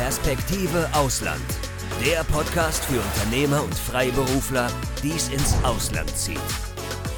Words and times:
Perspektive 0.00 0.88
Ausland. 0.94 1.44
Der 2.02 2.24
Podcast 2.24 2.86
für 2.86 2.98
Unternehmer 2.98 3.62
und 3.62 3.74
Freiberufler, 3.74 4.68
die 5.02 5.10
es 5.10 5.28
ins 5.28 5.54
Ausland 5.62 6.08
zieht. 6.16 6.40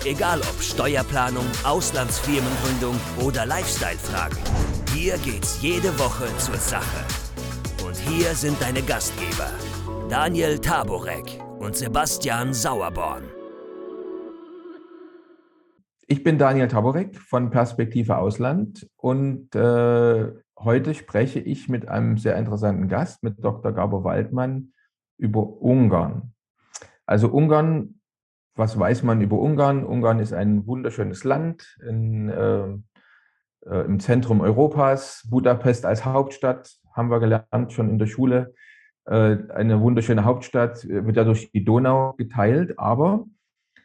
Egal 0.05 0.41
ob 0.41 0.61
Steuerplanung, 0.61 1.45
Auslandsfirmengründung 1.63 2.99
oder 3.25 3.47
Lifestyle-Fragen. 3.47 4.37
Hier 4.93 5.17
geht's 5.19 5.63
jede 5.63 5.97
Woche 5.97 6.27
zur 6.39 6.57
Sache. 6.57 7.05
Und 7.87 7.95
hier 7.99 8.35
sind 8.35 8.61
deine 8.61 8.83
Gastgeber, 8.83 9.53
Daniel 10.09 10.59
Taborek 10.59 11.39
und 11.61 11.77
Sebastian 11.77 12.53
Sauerborn. 12.53 13.23
Ich 16.09 16.25
bin 16.25 16.37
Daniel 16.37 16.67
Taborek 16.67 17.17
von 17.17 17.49
Perspektive 17.51 18.19
Ausland 18.19 18.89
und 18.97 19.55
äh, 19.55 20.33
heute 20.65 20.95
spreche 20.95 21.41
ich 21.41 21.69
mit 21.69 21.89
einem 21.89 22.19
sehr 22.19 22.37
interessanten 22.37 22.89
Gast, 22.89 23.23
mit 23.23 23.43
Dr. 23.43 23.73
Gabor 23.73 24.05
Waldmann, 24.05 24.73
über 25.19 25.61
Ungarn. 25.61 26.33
Also 27.07 27.29
Ungarn, 27.29 28.01
was 28.55 28.79
weiß 28.79 29.03
man 29.03 29.21
über 29.21 29.39
Ungarn? 29.39 29.85
Ungarn 29.85 30.19
ist 30.19 30.33
ein 30.33 30.67
wunderschönes 30.67 31.25
Land 31.25 31.79
in, 31.87 32.29
äh, 32.29 32.69
äh, 33.67 33.85
im 33.85 34.01
Zentrum 34.01 34.41
Europas. 34.41 35.27
Budapest 35.31 35.87
als 35.87 36.05
Hauptstadt 36.05 36.73
haben 36.95 37.11
wir 37.11 37.21
gelernt 37.21 37.73
schon 37.73 37.89
in 37.89 37.99
der 37.99 38.07
Schule. 38.07 38.55
Äh, 39.05 39.39
eine 39.49 39.81
wunderschöne 39.81 40.25
Hauptstadt 40.25 40.87
wird 40.89 41.17
ja 41.17 41.25
durch 41.25 41.51
die 41.51 41.65
Donau 41.65 42.15
geteilt, 42.15 42.79
aber 42.79 43.27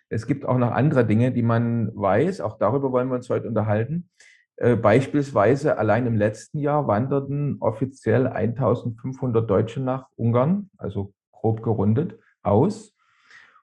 es 0.09 0.27
gibt 0.27 0.45
auch 0.45 0.57
noch 0.57 0.71
andere 0.71 1.05
Dinge, 1.05 1.31
die 1.31 1.43
man 1.43 1.91
weiß. 1.95 2.41
Auch 2.41 2.57
darüber 2.57 2.91
wollen 2.91 3.09
wir 3.09 3.15
uns 3.15 3.29
heute 3.29 3.47
unterhalten. 3.47 4.09
Äh, 4.57 4.75
beispielsweise 4.75 5.77
allein 5.77 6.07
im 6.07 6.15
letzten 6.15 6.59
Jahr 6.59 6.87
wanderten 6.87 7.57
offiziell 7.59 8.27
1500 8.27 9.47
Deutsche 9.47 9.79
nach 9.79 10.07
Ungarn, 10.15 10.69
also 10.77 11.13
grob 11.31 11.61
gerundet, 11.61 12.19
aus. 12.41 12.95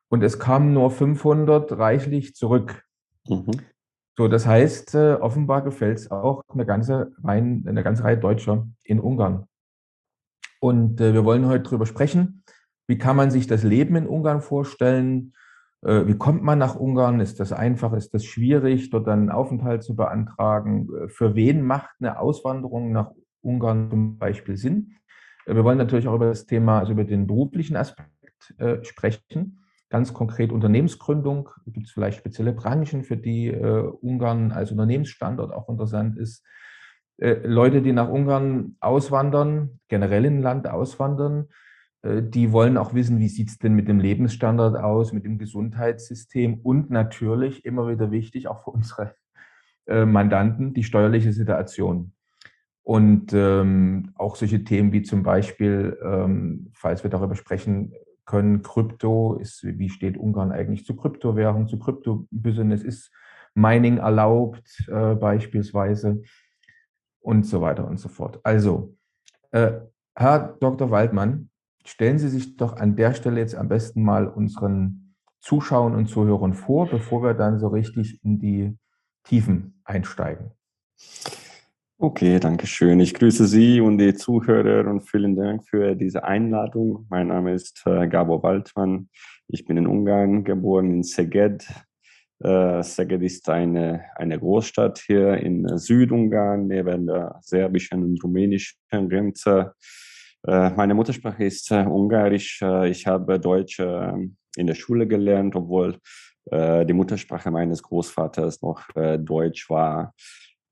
Und 0.09 0.23
es 0.23 0.39
kamen 0.39 0.73
nur 0.73 0.93
500 0.93 1.73
reichlich 1.73 2.37
zurück. 2.37 2.85
Mhm. 3.29 3.51
So, 4.17 4.29
das 4.29 4.47
heißt, 4.47 4.95
äh, 4.95 5.15
offenbar 5.15 5.63
gefällt 5.63 5.99
es 5.99 6.11
auch 6.13 6.43
eine 6.49 6.65
ganze, 6.65 7.13
Reihe, 7.25 7.63
eine 7.67 7.83
ganze 7.83 8.05
Reihe 8.05 8.19
Deutscher 8.19 8.69
in 8.85 9.01
Ungarn. 9.01 9.49
Und 10.61 11.01
äh, 11.01 11.13
wir 11.13 11.25
wollen 11.25 11.47
heute 11.47 11.65
darüber 11.65 11.87
sprechen, 11.87 12.45
wie 12.87 12.99
kann 12.99 13.17
man 13.17 13.33
sich 13.33 13.49
das 13.49 13.65
Leben 13.65 13.97
in 13.97 14.07
Ungarn 14.07 14.41
vorstellen, 14.41 15.33
wie 15.85 16.17
kommt 16.17 16.43
man 16.43 16.59
nach 16.59 16.77
Ungarn? 16.77 17.21
Ist 17.21 17.41
das 17.41 17.53
einfach? 17.53 17.93
Ist 17.93 18.15
das 18.15 18.25
schwierig, 18.25 18.91
dort 18.91 19.07
einen 19.09 19.31
Aufenthalt 19.31 19.83
zu 19.83 19.95
beantragen? 19.95 20.89
Äh, 20.95 21.09
für 21.09 21.35
wen 21.35 21.63
macht 21.63 21.91
eine 22.01 22.19
Auswanderung 22.19 22.93
nach 22.93 23.11
Ungarn 23.43 23.91
zum 23.91 24.19
Beispiel 24.19 24.57
Sinn? 24.57 24.95
Äh, 25.47 25.55
wir 25.55 25.65
wollen 25.65 25.79
natürlich 25.79 26.09
auch 26.09 26.15
über 26.15 26.29
das 26.29 26.47
Thema, 26.47 26.79
also 26.79 26.93
über 26.93 27.05
den 27.05 27.27
beruflichen 27.27 27.77
Aspekt 27.77 28.11
sprechen. 28.83 29.65
Ganz 29.89 30.13
konkret 30.13 30.53
Unternehmensgründung. 30.53 31.49
Gibt 31.67 31.87
es 31.87 31.93
vielleicht 31.93 32.19
spezielle 32.19 32.53
Branchen, 32.53 33.03
für 33.05 33.17
die 33.17 33.51
Ungarn 33.51 34.53
als 34.53 34.71
Unternehmensstandort 34.71 35.51
auch 35.51 35.71
interessant 35.71 36.19
ist? 36.19 36.45
Leute, 37.17 37.81
die 37.81 37.93
nach 37.93 38.11
Ungarn 38.11 38.77
auswandern, 38.81 39.81
generell 39.89 40.27
in 40.27 40.39
ein 40.39 40.43
Land 40.43 40.69
auswandern, 40.69 41.45
äh, 41.45 41.64
die 42.05 42.53
wollen 42.53 42.77
auch 42.77 42.93
wissen, 42.93 43.19
wie 43.19 43.29
sieht 43.29 43.49
es 43.49 43.59
denn 43.59 43.75
mit 43.75 43.89
dem 43.89 43.99
Lebensstandard 43.99 44.77
aus, 44.77 45.13
mit 45.13 45.25
dem 45.25 45.39
Gesundheitssystem 45.39 46.61
und 46.63 46.91
natürlich 46.91 47.65
immer 47.65 47.89
wieder 47.89 48.11
wichtig, 48.11 48.49
auch 48.49 48.65
für 48.65 48.71
unsere 48.71 49.15
äh, 49.87 50.05
Mandanten, 50.05 50.75
die 50.75 50.85
steuerliche 50.85 51.33
Situation. 51.33 52.13
Und 52.83 53.33
ähm, 53.33 54.13
auch 54.17 54.37
solche 54.37 54.65
Themen 54.65 54.93
wie 54.93 55.03
zum 55.03 55.23
Beispiel, 55.23 55.99
ähm, 56.05 56.71
falls 56.75 57.03
wir 57.03 57.11
darüber 57.11 57.35
sprechen 57.35 57.95
können, 58.27 58.63
Krypto, 58.63 59.37
ist, 59.37 59.65
wie 59.65 59.89
steht 59.89 60.19
Ungarn 60.19 60.53
eigentlich 60.53 60.85
zu 60.85 60.97
Kryptowährung, 60.97 61.69
zu 61.69 61.79
Kryptobusiness, 61.79 62.83
ist 62.83 63.11
Mining 63.55 63.99
erlaubt 63.99 64.87
äh, 64.89 65.15
beispielsweise 65.15 66.23
und 67.21 67.47
so 67.47 67.61
weiter 67.63 67.87
und 67.87 67.99
so 67.99 68.09
fort. 68.09 68.41
Also, 68.43 68.97
äh, 69.53 69.81
Herr 70.15 70.57
Dr. 70.61 70.91
Waldmann, 70.91 71.51
Stellen 71.87 72.19
Sie 72.19 72.29
sich 72.29 72.57
doch 72.57 72.77
an 72.77 72.97
der 72.97 73.13
Stelle 73.15 73.41
jetzt 73.41 73.55
am 73.55 73.69
besten 73.69 74.03
mal 74.03 74.27
unseren 74.27 75.15
Zuschauern 75.41 75.95
und 75.95 76.07
Zuhörern 76.07 76.55
vor, 76.55 76.89
bevor 76.89 77.23
wir 77.23 77.35
dann 77.35 77.59
so 77.59 77.69
richtig 77.69 78.25
in 78.25 78.39
die 78.39 78.79
Tiefen 79.25 79.81
einsteigen. 79.85 80.53
Okay, 81.99 82.41
danke 82.41 82.67
schön. 82.67 83.01
Ich 83.01 83.15
grüße 83.15 83.47
Sie 83.47 83.81
und 83.81 83.99
die 83.99 84.15
Zuhörer 84.15 84.91
und 84.91 85.03
vielen 85.03 85.37
Dank 85.37 85.67
für 85.69 85.95
diese 85.95 86.25
Einladung. 86.25 87.07
Mein 87.11 87.29
Name 87.29 87.53
ist 87.53 87.83
äh, 87.87 88.09
Gabor 88.09 88.43
Waldmann. 88.43 89.09
Ich 89.49 89.65
bin 89.65 89.77
in 89.77 89.87
Ungarn 89.87 90.43
geboren, 90.43 90.91
in 90.91 91.05
Szeged. 91.05 91.67
Äh, 92.43 92.83
Szeged 92.83 93.23
ist 93.23 93.49
eine, 93.49 94.05
eine 94.17 94.39
Großstadt 94.39 94.99
hier 95.07 95.35
in 95.35 95.79
Südungarn, 95.79 96.67
neben 96.67 97.07
der 97.07 97.39
serbischen 97.43 98.03
und 98.03 98.25
rumänischen 98.25 98.79
Grenze. 98.91 99.75
Äh, 100.47 100.71
meine 100.71 100.95
Muttersprache 100.95 101.45
ist 101.45 101.71
äh, 101.71 101.85
Ungarisch. 101.85 102.61
Äh, 102.63 102.91
ich 102.91 103.07
habe 103.07 103.41
Deutsch 103.41 103.79
ähm, 103.81 104.37
in 104.57 104.67
der 104.67 104.75
Schule 104.75 105.07
gelernt, 105.07 105.57
obwohl 105.57 105.99
die 106.47 106.93
Muttersprache 106.93 107.51
meines 107.51 107.83
Großvaters 107.83 108.61
noch 108.61 108.83
Deutsch 108.93 109.71
war. 109.71 110.13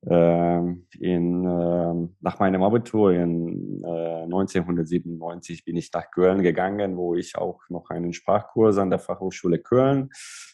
Ähm, 0.06 0.86
in, 1.00 1.46
ähm, 1.46 2.14
nach 2.20 2.38
meinem 2.38 2.62
Abitur 2.62 3.14
in 3.14 3.82
1997 3.82 5.64
bin 5.64 5.78
ich 5.78 5.90
nach 5.94 6.10
Köln 6.10 6.42
gegangen, 6.42 6.98
wo 6.98 7.14
ich 7.14 7.38
auch 7.38 7.62
noch 7.70 7.88
einen 7.88 8.12
Sprachkurs 8.12 8.76
an 8.76 8.90
der 8.90 8.98
Fachhochschule 8.98 9.60
Köln 9.60 10.10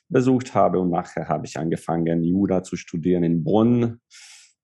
besucht 0.09 0.55
habe 0.55 0.78
und 0.78 0.91
nachher 0.91 1.28
habe 1.28 1.47
ich 1.47 1.59
angefangen, 1.59 2.23
Jura 2.23 2.62
zu 2.62 2.77
studieren 2.77 3.25
in 3.25 3.43
Bonn. 3.43 4.01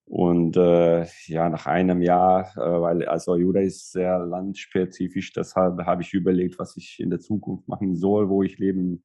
Und 0.06 0.56
äh, 0.56 1.06
ja, 1.26 1.48
nach 1.48 1.66
einem 1.66 2.02
Jahr, 2.02 2.52
äh, 2.56 2.60
weil 2.60 3.06
also 3.06 3.36
Jura 3.36 3.60
ist 3.60 3.90
sehr 3.92 4.18
landspezifisch, 4.18 5.32
deshalb 5.32 5.78
habe 5.86 6.02
ich 6.02 6.12
überlegt, 6.12 6.58
was 6.58 6.76
ich 6.76 7.00
in 7.00 7.10
der 7.10 7.20
Zukunft 7.20 7.66
machen 7.68 7.96
soll, 7.96 8.28
wo 8.28 8.42
ich 8.42 8.58
leben, 8.58 9.04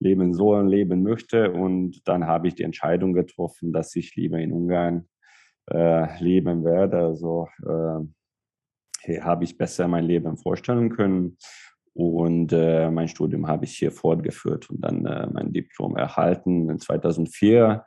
leben 0.00 0.34
soll 0.34 0.60
und 0.60 0.68
leben 0.68 1.02
möchte. 1.02 1.52
Und 1.52 2.06
dann 2.08 2.26
habe 2.26 2.48
ich 2.48 2.56
die 2.56 2.64
Entscheidung 2.64 3.12
getroffen, 3.12 3.72
dass 3.72 3.94
ich 3.94 4.16
lieber 4.16 4.38
in 4.38 4.52
Ungarn 4.52 5.08
äh, 5.70 6.22
leben 6.22 6.64
werde. 6.64 6.98
Also 6.98 7.48
äh, 7.64 8.04
hier 9.02 9.24
habe 9.24 9.44
ich 9.44 9.56
besser 9.56 9.86
mein 9.86 10.04
Leben 10.04 10.36
vorstellen 10.36 10.90
können. 10.90 11.38
Und 11.92 12.52
äh, 12.52 12.90
mein 12.90 13.08
Studium 13.08 13.46
habe 13.46 13.64
ich 13.64 13.76
hier 13.76 13.92
fortgeführt 13.92 14.70
und 14.70 14.80
dann 14.80 15.06
äh, 15.06 15.28
mein 15.32 15.52
Diplom 15.52 15.96
erhalten 15.96 16.70
in 16.70 16.78
2004 16.78 17.84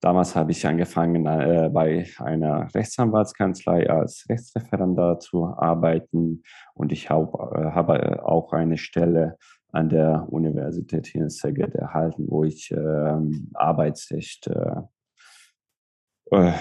Damals 0.00 0.36
habe 0.36 0.52
ich 0.52 0.66
angefangen, 0.66 1.26
äh, 1.26 1.70
bei 1.72 2.06
einer 2.18 2.68
Rechtsanwaltskanzlei 2.74 3.88
als 3.88 4.26
Rechtsreferendar 4.28 5.18
zu 5.20 5.46
arbeiten 5.46 6.42
und 6.74 6.92
ich 6.92 7.06
äh, 7.06 7.08
habe 7.10 7.98
äh, 7.98 8.20
auch 8.20 8.52
eine 8.52 8.76
Stelle 8.76 9.38
an 9.72 9.88
der 9.88 10.26
Universität 10.30 11.06
hier 11.06 11.22
in 11.22 11.30
Szeged 11.30 11.74
erhalten, 11.74 12.26
wo 12.28 12.44
ich 12.44 12.70
ähm, 12.70 13.50
Arbeitsrecht 13.54 14.50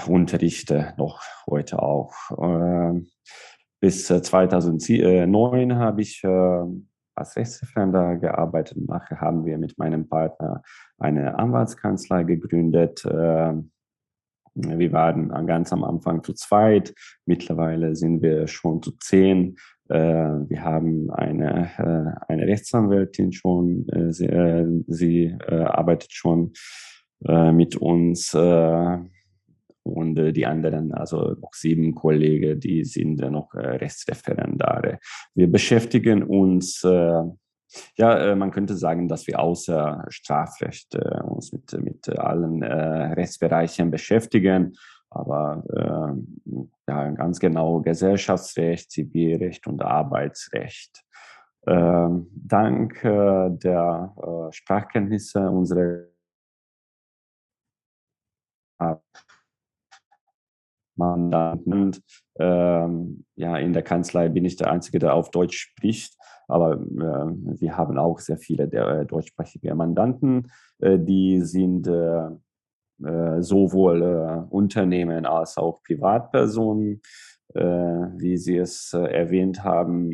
unterrichte, 0.08 0.94
noch 0.98 1.22
heute 1.50 1.82
auch. 1.82 2.14
Ähm, 2.40 3.08
bis 3.80 4.08
2009 4.08 5.72
äh, 5.72 5.76
habe 5.76 6.02
ich 6.02 6.22
ähm, 6.24 6.90
als 7.16 7.36
Rechtsreferendar 7.36 8.18
gearbeitet. 8.18 8.78
Nachher 8.88 9.22
haben 9.22 9.46
wir 9.46 9.58
mit 9.58 9.78
meinem 9.78 10.08
Partner 10.08 10.62
eine 10.98 11.38
Anwaltskanzlei 11.38 12.24
gegründet. 12.24 13.06
Ähm, 13.10 13.72
wir 14.56 14.92
waren 14.94 15.30
ganz 15.48 15.74
am 15.74 15.84
Anfang 15.84 16.24
zu 16.24 16.34
zweit. 16.34 16.94
Mittlerweile 17.26 17.96
sind 17.96 18.22
wir 18.22 18.48
schon 18.48 18.82
zu 18.82 18.92
zehn. 18.98 19.58
Äh, 19.90 19.98
wir 19.98 20.64
haben 20.64 21.12
eine, 21.12 21.70
äh, 21.78 22.32
eine 22.32 22.48
Rechtsanwältin 22.48 23.34
schon. 23.34 23.88
Äh, 23.90 24.12
sie, 24.12 24.84
sie 24.88 25.38
arbeitet 25.40 26.12
schon 26.14 26.54
mit 27.20 27.78
uns 27.78 28.36
und 29.86 30.18
äh, 30.18 30.34
die 30.34 30.46
anderen, 30.46 30.94
also 30.94 31.36
noch 31.40 31.54
sieben 31.54 31.94
Kollegen, 31.94 32.60
die 32.60 32.84
sind 32.84 33.22
äh, 33.22 33.30
noch 33.30 33.54
äh, 33.54 33.60
Rechtsreferendare. 33.60 35.00
Wir 35.36 35.52
beschäftigen 35.52 36.24
uns, 36.24 36.84
äh, 36.84 37.22
ja, 37.96 38.18
äh, 38.18 38.36
man 38.36 38.52
könnte 38.52 38.76
sagen, 38.76 39.08
dass 39.08 39.28
wir 39.28 39.40
außer 39.40 40.06
Strafrecht 40.10 40.96
äh, 40.96 41.22
uns 41.22 41.54
mit, 41.54 41.72
mit 41.84 42.10
allen 42.18 42.64
Rechtsbereichen 42.64 43.92
beschäftigen, 43.92 44.74
aber 45.12 45.64
ja, 46.88 47.10
ganz 47.12 47.40
genau 47.40 47.80
Gesellschaftsrecht, 47.80 48.92
Zivilrecht 48.92 49.66
und 49.66 49.82
Arbeitsrecht. 49.82 51.06
Ähm, 51.68 52.28
dank 52.36 53.02
der 53.02 54.50
Sprachkenntnisse 54.52 55.50
unserer 55.50 56.08
Mandanten. 60.96 61.96
Ähm, 62.40 63.26
ja, 63.36 63.58
in 63.58 63.74
der 63.74 63.84
Kanzlei 63.84 64.30
bin 64.30 64.46
ich 64.46 64.56
der 64.56 64.72
Einzige, 64.72 65.00
der 65.00 65.14
auf 65.14 65.32
Deutsch 65.32 65.58
spricht. 65.58 66.16
Aber 66.48 66.74
äh, 66.74 67.60
wir 67.60 67.78
haben 67.78 67.98
auch 67.98 68.20
sehr 68.20 68.38
viele 68.38 68.68
der, 68.68 68.88
äh, 68.88 69.06
deutschsprachige 69.06 69.74
Mandanten, 69.76 70.52
äh, 70.80 71.00
die 71.00 71.42
sind 71.42 71.88
äh, 71.88 72.28
äh, 73.04 73.42
sowohl 73.42 74.02
äh, 74.04 74.54
Unternehmen 74.54 75.26
als 75.26 75.58
auch 75.58 75.82
Privatpersonen. 75.84 77.02
wie 77.54 78.38
Sie 78.38 78.58
es 78.58 78.92
erwähnt 78.92 79.64
haben, 79.64 80.10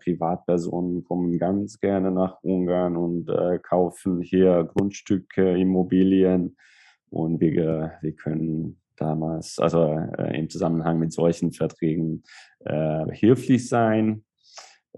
Privatpersonen 0.00 1.02
kommen 1.02 1.38
ganz 1.38 1.80
gerne 1.80 2.12
nach 2.12 2.40
Ungarn 2.42 2.96
und 2.96 3.26
kaufen 3.62 4.20
hier 4.20 4.62
Grundstücke, 4.64 5.58
Immobilien. 5.58 6.56
Und 7.10 7.40
wir, 7.40 7.94
wir 8.00 8.12
können 8.14 8.83
damals, 8.96 9.58
also 9.58 9.88
im 10.32 10.48
Zusammenhang 10.48 10.98
mit 10.98 11.12
solchen 11.12 11.52
Verträgen, 11.52 12.22
hilflich 13.12 13.68
sein. 13.68 14.24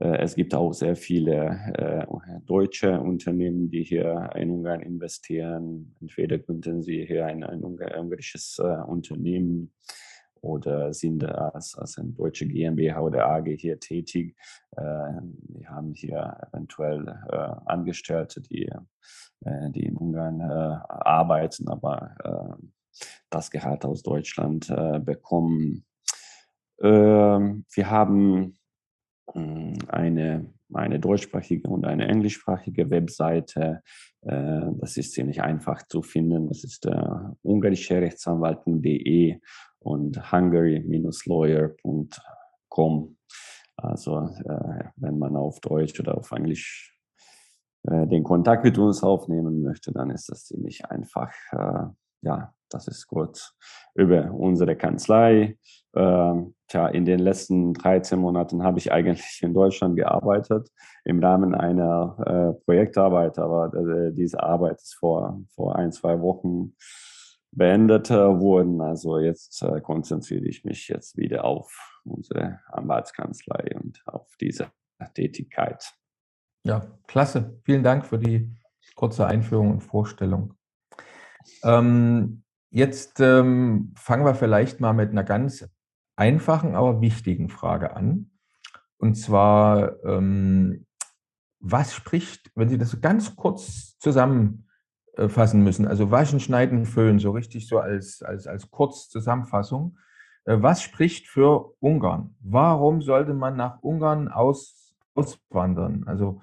Äh, 0.01 0.19
es 0.19 0.35
gibt 0.35 0.55
auch 0.55 0.73
sehr 0.73 0.97
viele 0.97 1.59
äh, 1.75 2.41
deutsche 2.45 3.01
Unternehmen, 3.01 3.71
die 3.71 3.83
hier 3.83 4.31
in 4.35 4.51
Ungarn 4.51 4.81
investieren. 4.81 5.95
Entweder 6.01 6.39
gründen 6.39 6.83
sie 6.83 7.07
hier 7.07 7.27
ein, 7.27 7.45
ein 7.45 7.65
ungarisches 7.65 8.59
äh, 8.59 8.63
Unternehmen 8.63 9.73
oder 10.43 10.93
sind 10.93 11.25
als, 11.25 11.77
als 11.77 11.99
eine 11.99 12.11
deutsche 12.11 12.47
GmbH 12.47 13.01
oder 13.01 13.27
AG 13.27 13.47
hier 13.57 13.81
tätig. 13.81 14.37
Äh, 14.77 14.83
wir 14.83 15.69
haben 15.69 15.95
hier 15.95 16.37
eventuell 16.53 17.09
äh, 17.31 17.37
Angestellte, 17.65 18.43
die, 18.43 18.71
äh, 19.45 19.71
die 19.71 19.87
in 19.87 19.97
Ungarn 19.97 20.41
arbeiten, 20.41 21.69
aber 21.69 22.59
das 23.31 23.51
Gehalt 23.51 23.85
aus 23.85 24.03
Deutschland 24.03 24.69
bekommen. 25.05 25.87
Ähm, 26.83 27.65
wir 27.73 27.91
haben 27.91 28.59
hm, 29.33 29.79
eine, 29.89 30.53
eine 30.73 31.01
deutschsprachige 31.01 31.69
und 31.69 31.85
eine 31.87 32.07
englischsprachige 32.09 32.91
Webseite. 32.91 33.83
Äh, 34.23 34.63
das 34.81 34.97
ist 34.97 35.13
ziemlich 35.13 35.43
einfach 35.43 35.87
zu 35.87 36.03
finden. 36.03 36.49
Das 36.49 36.65
ist 36.65 36.87
äh, 36.87 37.09
ungarische 37.43 38.01
Rechtsanwalten.de 38.01 39.39
und 39.79 40.33
hungary-lawyer.com. 40.33 43.17
Also 43.77 44.19
äh, 44.19 44.85
wenn 44.97 45.19
man 45.19 45.37
auf 45.37 45.61
Deutsch 45.61 46.01
oder 46.01 46.19
auf 46.19 46.33
Englisch 46.33 46.93
den 47.89 48.25
Kontakt 48.25 48.65
mit 48.65 48.79
uns 48.79 49.05
aufnehmen 49.05 49.63
möchte, 49.63 49.93
dann 49.93 50.11
ist 50.11 50.29
das 50.29 50.47
ziemlich 50.47 50.85
einfach. 50.87 51.31
ja, 52.21 52.53
das 52.71 52.89
ist 52.89 53.07
kurz 53.07 53.55
über 53.95 54.33
unsere 54.33 54.77
Kanzlei. 54.77 55.59
Ähm, 55.95 56.55
tja, 56.69 56.89
in 56.89 57.05
den 57.05 57.21
letzten 57.21 57.73
13 57.73 58.19
Monaten 58.19 58.63
habe 58.63 58.79
ich 58.79 58.93
eigentlich 58.93 59.41
in 59.43 59.55
Deutschland 59.55 59.97
gearbeitet 59.97 60.71
im 61.05 61.23
Rahmen 61.23 61.55
einer 61.55 62.17
äh, 62.59 62.65
Projektarbeit, 62.65 63.39
aber 63.39 63.73
äh, 63.75 64.13
diese 64.13 64.43
Arbeit 64.43 64.77
ist 64.77 64.95
vor, 64.95 65.41
vor 65.55 65.77
ein, 65.77 65.93
zwei 65.93 66.21
Wochen 66.21 66.75
beendet 67.53 68.11
äh, 68.11 68.15
worden. 68.15 68.81
Also 68.81 69.19
jetzt 69.19 69.63
äh, 69.63 69.81
konzentriere 69.81 70.45
ich 70.45 70.65
mich 70.65 70.89
jetzt 70.89 71.17
wieder 71.17 71.45
auf 71.45 71.73
unsere 72.05 72.61
Anwaltskanzlei 72.69 73.75
und 73.75 74.03
auf 74.07 74.29
diese 74.41 74.69
Tätigkeit. 75.15 75.93
Ja, 76.65 76.87
klasse. 77.07 77.59
Vielen 77.65 77.83
Dank 77.83 78.07
für 78.07 78.19
die 78.19 78.51
kurze 78.97 79.27
Einführung 79.27 79.71
und 79.71 79.81
Vorstellung. 79.81 80.55
Ähm, 81.63 82.43
jetzt 82.71 83.21
ähm, 83.21 83.93
fangen 83.97 84.25
wir 84.25 84.35
vielleicht 84.35 84.81
mal 84.81 84.93
mit 84.93 85.11
einer 85.11 85.25
ganz 85.25 85.69
einfachen, 86.17 86.75
aber 86.75 87.01
wichtigen 87.01 87.49
Frage 87.49 87.95
an. 87.95 88.31
Und 88.99 89.15
zwar, 89.15 90.03
ähm, 90.05 90.87
was 91.61 91.95
spricht, 91.95 92.51
wenn 92.55 92.69
Sie 92.69 92.79
das 92.79 93.01
ganz 93.01 93.37
kurz 93.37 93.99
zusammenfassen 93.99 95.63
müssen, 95.63 95.87
also 95.87 96.11
waschen, 96.11 96.41
schneiden, 96.41 96.87
föhnen, 96.87 97.19
so 97.19 97.33
richtig 97.33 97.69
so 97.69 97.79
als, 97.79 98.23
als, 98.23 98.47
als 98.47 98.71
Kurzzusammenfassung, 98.71 99.99
äh, 100.47 100.57
was 100.61 100.83
spricht 100.83 101.27
für 101.27 101.75
Ungarn? 101.81 102.35
Warum 102.41 103.03
sollte 103.03 103.35
man 103.35 103.57
nach 103.57 103.83
Ungarn 103.83 104.29
aus, 104.29 104.97
auswandern? 105.15 106.05
Also, 106.07 106.41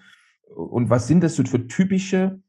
und 0.55 0.89
was 0.89 1.07
sind 1.07 1.23
das 1.23 1.35
für 1.35 1.67
typische, 1.67 2.39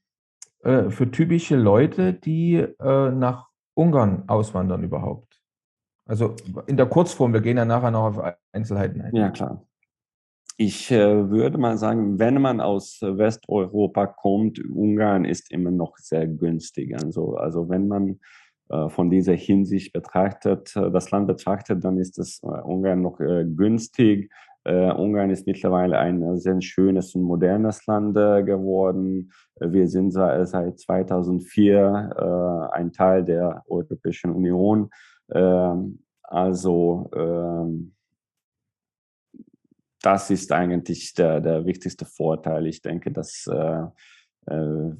äh, 0.63 0.91
für 0.91 1.11
typische 1.11 1.57
Leute, 1.57 2.13
die 2.13 2.57
äh, 2.57 3.11
nach 3.11 3.49
Ungarn 3.75 4.25
auswandern 4.27 4.83
überhaupt? 4.83 5.41
Also 6.07 6.35
in 6.67 6.77
der 6.77 6.87
Kurzform, 6.87 7.33
wir 7.33 7.41
gehen 7.41 7.57
ja 7.57 7.65
nachher 7.65 7.91
noch 7.91 8.05
auf 8.05 8.35
Einzelheiten 8.53 9.01
ein. 9.01 9.15
Ja, 9.15 9.31
klar. 9.31 9.67
Ich 10.57 10.91
äh, 10.93 11.31
würde 11.31 11.59
mal 11.59 11.79
sagen, 11.79 12.19
wenn 12.19 12.41
man 12.41 12.61
aus 12.61 13.01
Westeuropa 13.03 14.07
kommt, 14.07 14.65
Ungarn 14.65 15.25
ist 15.25 15.51
immer 15.51 15.73
noch 15.73 15.97
sehr 15.97 16.29
günstig. 16.29 16.95
Also, 16.95 17.37
also 17.37 17.69
wenn 17.69 17.89
man 17.89 18.21
äh, 18.69 18.89
von 18.89 19.11
dieser 19.11 19.35
Hinsicht 19.35 19.93
betrachtet, 19.93 20.77
äh, 20.77 20.91
das 20.93 21.11
Land 21.11 21.27
betrachtet, 21.27 21.83
dann 21.85 21.99
ist 21.99 22.19
das 22.19 22.41
äh, 22.45 22.47
Ungarn 22.47 23.03
noch 23.03 23.19
äh, 23.19 23.45
günstig. 23.45 24.31
Äh, 24.65 24.91
Ungarn 24.93 25.31
ist 25.31 25.47
mittlerweile 25.47 25.99
ein 25.99 26.39
sehr 26.39 26.61
schönes 26.61 27.15
und 27.15 27.23
modernes 27.23 27.87
Land 27.87 28.15
geworden. 28.15 29.31
Wir 29.61 29.89
sind 29.89 30.11
seit 30.13 30.79
2004 30.79 32.71
ein 32.73 32.93
Teil 32.93 33.25
der 33.25 33.63
Europäischen 33.69 34.33
Union. 34.33 34.91
Ähm, 35.31 36.01
also 36.23 37.11
ähm, 37.15 37.95
das 40.05 40.31
ist 40.31 40.53
eigentlich 40.53 41.15
der, 41.15 41.41
der 41.41 41.65
wichtigste 41.65 42.05
Vorteil. 42.05 42.67
Ich 42.67 42.83
denke, 42.83 43.11
dass 43.11 43.47
äh, 43.47 43.85
äh, 44.47 44.93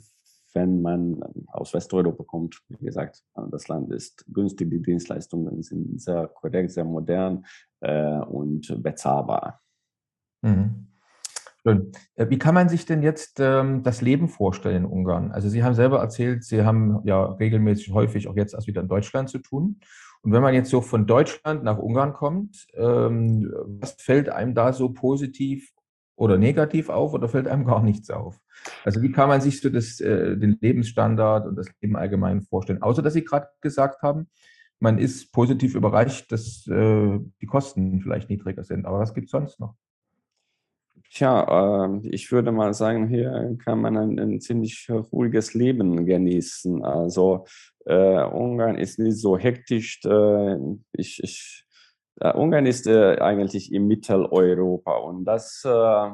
wenn 0.55 0.81
man 0.81 1.21
aus 1.49 1.75
Westeuropa 1.75 2.25
kommt, 2.25 2.63
wie 2.69 2.87
gesagt, 2.87 3.23
das 3.51 3.69
Land 3.69 3.93
ist 3.93 4.25
günstig, 4.33 4.71
die 4.71 4.81
Dienstleistungen 4.81 5.63
sind 5.63 6.01
sehr 6.01 6.29
korrekt, 6.29 6.71
sehr 6.71 6.85
modern 6.85 7.45
äh, 7.81 8.19
und 8.21 8.83
bezahlbar. 8.83 9.61
Mhm. 10.43 10.87
Schön. 11.67 11.93
Äh, 12.15 12.29
wie 12.29 12.39
kann 12.39 12.55
man 12.55 12.69
sich 12.69 12.85
denn 12.85 13.03
jetzt 13.03 13.41
ähm, 13.41 13.83
das 13.83 14.03
Leben 14.03 14.29
vorstellen 14.29 14.85
in 14.85 14.91
Ungarn? 14.91 15.33
Also 15.33 15.49
Sie 15.49 15.65
haben 15.65 15.75
selber 15.75 15.99
erzählt, 15.99 16.45
Sie 16.45 16.63
haben 16.63 17.01
ja 17.05 17.25
regelmäßig 17.25 17.93
häufig 17.93 18.29
auch 18.29 18.37
jetzt 18.37 18.55
erst 18.55 18.67
wieder 18.67 18.83
in 18.83 18.89
Deutschland 18.89 19.31
zu 19.31 19.39
tun. 19.39 19.81
Und 20.23 20.33
wenn 20.33 20.43
man 20.43 20.55
jetzt 20.55 20.71
so 20.71 20.81
von 20.81 21.07
Deutschland 21.07 21.65
nach 21.65 21.79
Ungarn 21.79 22.13
kommt, 22.13 22.67
ähm, 22.75 23.53
was 23.67 23.93
fällt 23.93 24.29
einem 24.29 24.55
da 24.55 24.73
so 24.73 24.91
positiv 24.91 25.74
oder 26.17 26.39
negativ 26.39 26.89
auf 26.89 27.13
oder 27.13 27.29
fällt 27.29 27.49
einem 27.49 27.65
gar 27.67 27.83
nichts 27.83 28.11
auf? 28.11 28.39
Also 28.85 29.03
wie 29.03 29.13
kann 29.13 29.29
man 29.29 29.41
sich 29.41 29.61
so 29.61 29.69
das, 29.69 30.01
äh, 30.01 30.37
den 30.37 30.59
Lebensstandard 30.61 31.47
und 31.47 31.57
das 31.57 31.69
Leben 31.81 31.97
allgemein 31.97 32.43
vorstellen? 32.43 32.83
Außer 32.83 33.03
dass 33.03 33.15
Sie 33.15 33.25
gerade 33.25 33.49
gesagt 33.61 34.03
haben, 34.03 34.29
man 34.81 34.99
ist 34.99 35.33
positiv 35.33 35.75
überrascht, 35.75 36.31
dass 36.33 36.67
äh, 36.67 37.19
die 37.41 37.47
Kosten 37.47 38.01
vielleicht 38.01 38.29
niedriger 38.29 38.65
sind. 38.65 38.87
Aber 38.87 38.99
was 38.99 39.15
gibt 39.15 39.27
es 39.27 39.31
sonst 39.31 39.61
noch? 39.61 39.75
Tja, 41.11 41.87
äh, 41.87 42.09
ich 42.09 42.33
würde 42.33 42.51
mal 42.51 42.75
sagen, 42.75 43.09
hier 43.09 43.57
kann 43.65 43.81
man 43.81 43.97
ein, 43.97 44.19
ein 44.19 44.41
ziemlich 44.41 44.89
ruhiges 44.91 45.55
Leben 45.55 46.07
genießen. 46.07 46.85
Also 46.85 47.47
äh, 47.87 48.25
Ungarn 48.25 48.77
ist 48.77 48.99
nicht 48.99 49.19
so 49.19 49.39
hektisch. 49.39 50.01
Äh, 50.05 50.57
ich, 50.93 51.23
ich, 51.23 51.64
äh, 52.21 52.33
Ungarn 52.33 52.67
ist 52.67 52.87
äh, 52.87 53.19
eigentlich 53.19 53.73
in 53.73 53.87
Mitteleuropa 53.87 54.97
und 54.99 55.25
das 55.25 55.63
äh, 55.65 56.11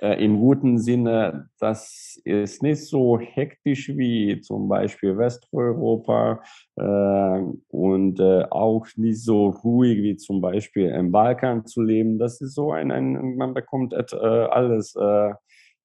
äh, 0.00 0.24
im 0.24 0.38
guten 0.38 0.78
Sinne, 0.78 1.48
das 1.58 2.20
ist 2.24 2.62
nicht 2.62 2.86
so 2.86 3.18
hektisch 3.18 3.88
wie 3.88 4.40
zum 4.40 4.68
Beispiel 4.68 5.16
Westeuropa 5.16 6.42
und 6.76 8.20
auch 8.20 8.86
nicht 8.96 9.22
so 9.22 9.48
ruhig 9.48 10.02
wie 10.02 10.16
zum 10.16 10.40
Beispiel 10.40 10.90
im 10.90 11.12
Balkan 11.12 11.64
zu 11.66 11.82
leben. 11.82 12.18
Das 12.18 12.40
ist 12.40 12.54
so 12.54 12.72
ein, 12.72 12.90
ein 12.90 13.36
man 13.36 13.54
bekommt 13.54 13.94
alles. 13.94 14.94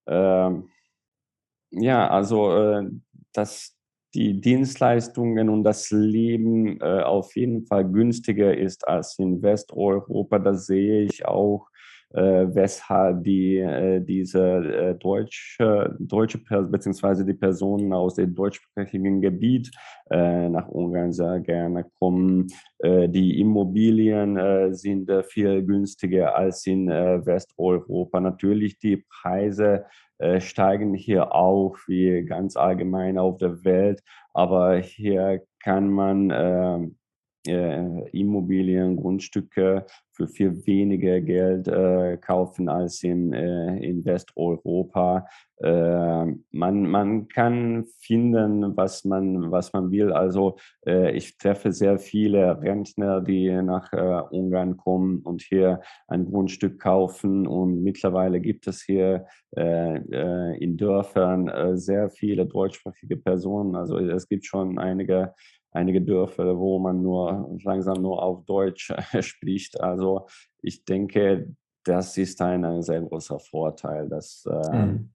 Ähm, 0.06 0.70
ja, 1.70 2.08
also 2.08 2.82
das, 3.32 3.79
die 4.14 4.40
Dienstleistungen 4.40 5.48
und 5.48 5.64
das 5.64 5.90
Leben 5.90 6.80
äh, 6.80 7.02
auf 7.02 7.36
jeden 7.36 7.66
Fall 7.66 7.84
günstiger 7.84 8.56
ist 8.56 8.86
als 8.86 9.18
in 9.18 9.42
Westeuropa. 9.42 10.38
Das 10.38 10.66
sehe 10.66 11.02
ich 11.02 11.24
auch, 11.26 11.68
äh, 12.12 12.46
weshalb 12.54 13.22
die, 13.22 13.58
äh, 13.58 14.00
diese 14.00 14.40
äh, 14.40 14.94
deutsche, 14.96 15.96
deutsche 16.00 16.38
beziehungsweise 16.38 17.24
die 17.24 17.34
Personen 17.34 17.92
aus 17.92 18.16
dem 18.16 18.34
deutschsprachigen 18.34 19.20
Gebiet 19.20 19.70
äh, 20.10 20.48
nach 20.48 20.66
Ungarn 20.66 21.12
sehr 21.12 21.38
gerne 21.38 21.86
kommen. 22.00 22.48
Äh, 22.78 23.08
die 23.08 23.40
Immobilien 23.40 24.74
sind 24.74 25.10
viel 25.26 25.64
günstiger 25.64 26.34
als 26.34 26.66
in 26.66 26.88
Westeuropa. 26.88 28.20
Natürlich 28.20 28.78
die 28.78 29.04
Preise 29.08 29.84
steigen 30.38 30.94
hier 30.94 31.34
auch 31.34 31.76
wie 31.86 32.22
ganz 32.24 32.56
allgemein 32.56 33.18
auf 33.18 33.38
der 33.38 33.64
Welt. 33.64 34.02
Aber 34.32 34.76
hier 34.78 35.42
kann 35.62 35.90
man 35.90 36.94
äh, 37.46 37.52
äh, 37.52 38.08
Immobilien, 38.12 38.96
Grundstücke 38.96 39.86
für 40.12 40.28
viel 40.28 40.66
weniger 40.66 41.22
Geld 41.22 41.68
äh, 41.68 42.18
kaufen 42.18 42.68
als 42.68 43.02
in, 43.02 43.32
äh, 43.32 43.78
in 43.78 44.04
Westeuropa. 44.04 45.26
Äh, 45.56 46.26
man, 46.50 46.90
man 46.90 47.28
kann 47.28 47.86
finden, 47.98 48.76
was 48.76 49.06
man, 49.06 49.50
was 49.50 49.72
man 49.72 49.90
will. 49.90 50.12
Also 50.12 50.58
äh, 50.86 51.16
ich 51.16 51.38
treffe 51.38 51.72
sehr 51.72 51.98
viele 51.98 52.60
Rentner, 52.60 53.22
die 53.22 53.50
nach 53.62 53.90
äh, 53.94 54.20
Ungarn 54.30 54.76
kommen 54.76 55.20
und 55.20 55.40
hier 55.40 55.80
ein 56.08 56.26
Grundstück 56.26 56.78
kaufen. 56.78 57.46
Und 57.46 57.82
mittlerweile 57.82 58.40
gibt 58.40 58.66
es 58.66 58.82
hier 58.82 59.26
in 59.52 60.76
Dörfern 60.76 61.76
sehr 61.76 62.08
viele 62.08 62.46
deutschsprachige 62.46 63.16
Personen. 63.16 63.74
Also 63.74 63.98
es 63.98 64.28
gibt 64.28 64.46
schon 64.46 64.78
einige 64.78 65.34
einige 65.72 66.02
Dörfer, 66.02 66.58
wo 66.58 66.78
man 66.78 67.02
nur 67.02 67.58
langsam 67.62 68.02
nur 68.02 68.22
auf 68.22 68.44
Deutsch 68.44 68.92
spricht. 69.20 69.80
Also 69.80 70.26
ich 70.62 70.84
denke, 70.84 71.54
das 71.84 72.16
ist 72.18 72.40
ein, 72.42 72.64
ein 72.64 72.82
sehr 72.82 73.00
großer 73.00 73.38
Vorteil. 73.38 74.08
Dass, 74.08 74.44
hm. 74.46 75.10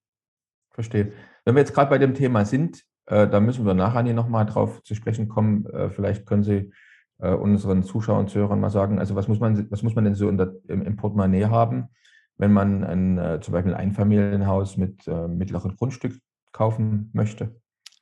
Verstehe. 0.72 1.14
Wenn 1.46 1.56
wir 1.56 1.62
jetzt 1.62 1.74
gerade 1.74 1.90
bei 1.90 1.98
dem 1.98 2.14
Thema 2.14 2.44
sind, 2.44 2.84
äh, 3.06 3.28
da 3.28 3.40
müssen 3.40 3.66
wir 3.66 3.74
nachher 3.74 4.04
nochmal 4.14 4.46
drauf 4.46 4.84
zu 4.84 4.96
sprechen 4.96 5.30
kommen. 5.30 5.66
Äh, 5.68 5.90
vielleicht 5.90 6.26
können 6.26 6.44
Sie 6.44 6.72
äh, 7.20 7.34
unseren 7.34 7.84
Zuschauern 7.84 8.22
und 8.22 8.30
Zuhörern 8.30 8.60
mal 8.60 8.70
sagen, 8.70 9.00
also 9.00 9.16
was 9.16 9.28
muss 9.28 9.40
man, 9.40 9.70
was 9.72 9.84
muss 9.84 9.96
man 9.96 10.04
denn 10.04 10.16
so 10.16 10.30
der, 10.32 10.54
im, 10.68 10.82
im, 10.82 10.96
Portemonnaie 10.98 11.46
haben, 11.46 11.90
wenn 12.38 12.52
man 12.52 12.84
ein, 12.84 13.18
äh, 13.18 13.40
zum 13.42 13.54
Beispiel 13.54 13.74
ein 13.74 13.80
Einfamilienhaus 13.80 14.78
mit 14.78 15.08
äh, 15.08 15.28
mittlerem 15.28 15.76
Grundstück 15.76 16.20
kaufen 16.52 17.10
möchte? 17.14 17.56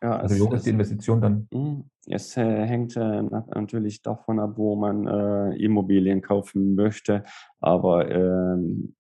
Ja, 0.04 0.18
also 0.18 0.36
wie 0.36 0.42
hoch 0.42 0.54
ist 0.54 0.66
die 0.66 0.72
Investition 0.72 1.22
dann? 1.22 1.48
Hm, 1.54 1.86
es 2.08 2.36
äh, 2.36 2.66
hängt 2.66 2.98
äh, 2.98 3.22
natürlich 3.22 4.02
davon 4.02 4.40
ab, 4.42 4.58
wo 4.58 4.76
man 4.76 5.08
äh, 5.08 5.56
Immobilien 5.56 6.22
kaufen 6.22 6.76
möchte. 6.76 7.24
Aber 7.62 8.12
ähm, 8.12 8.96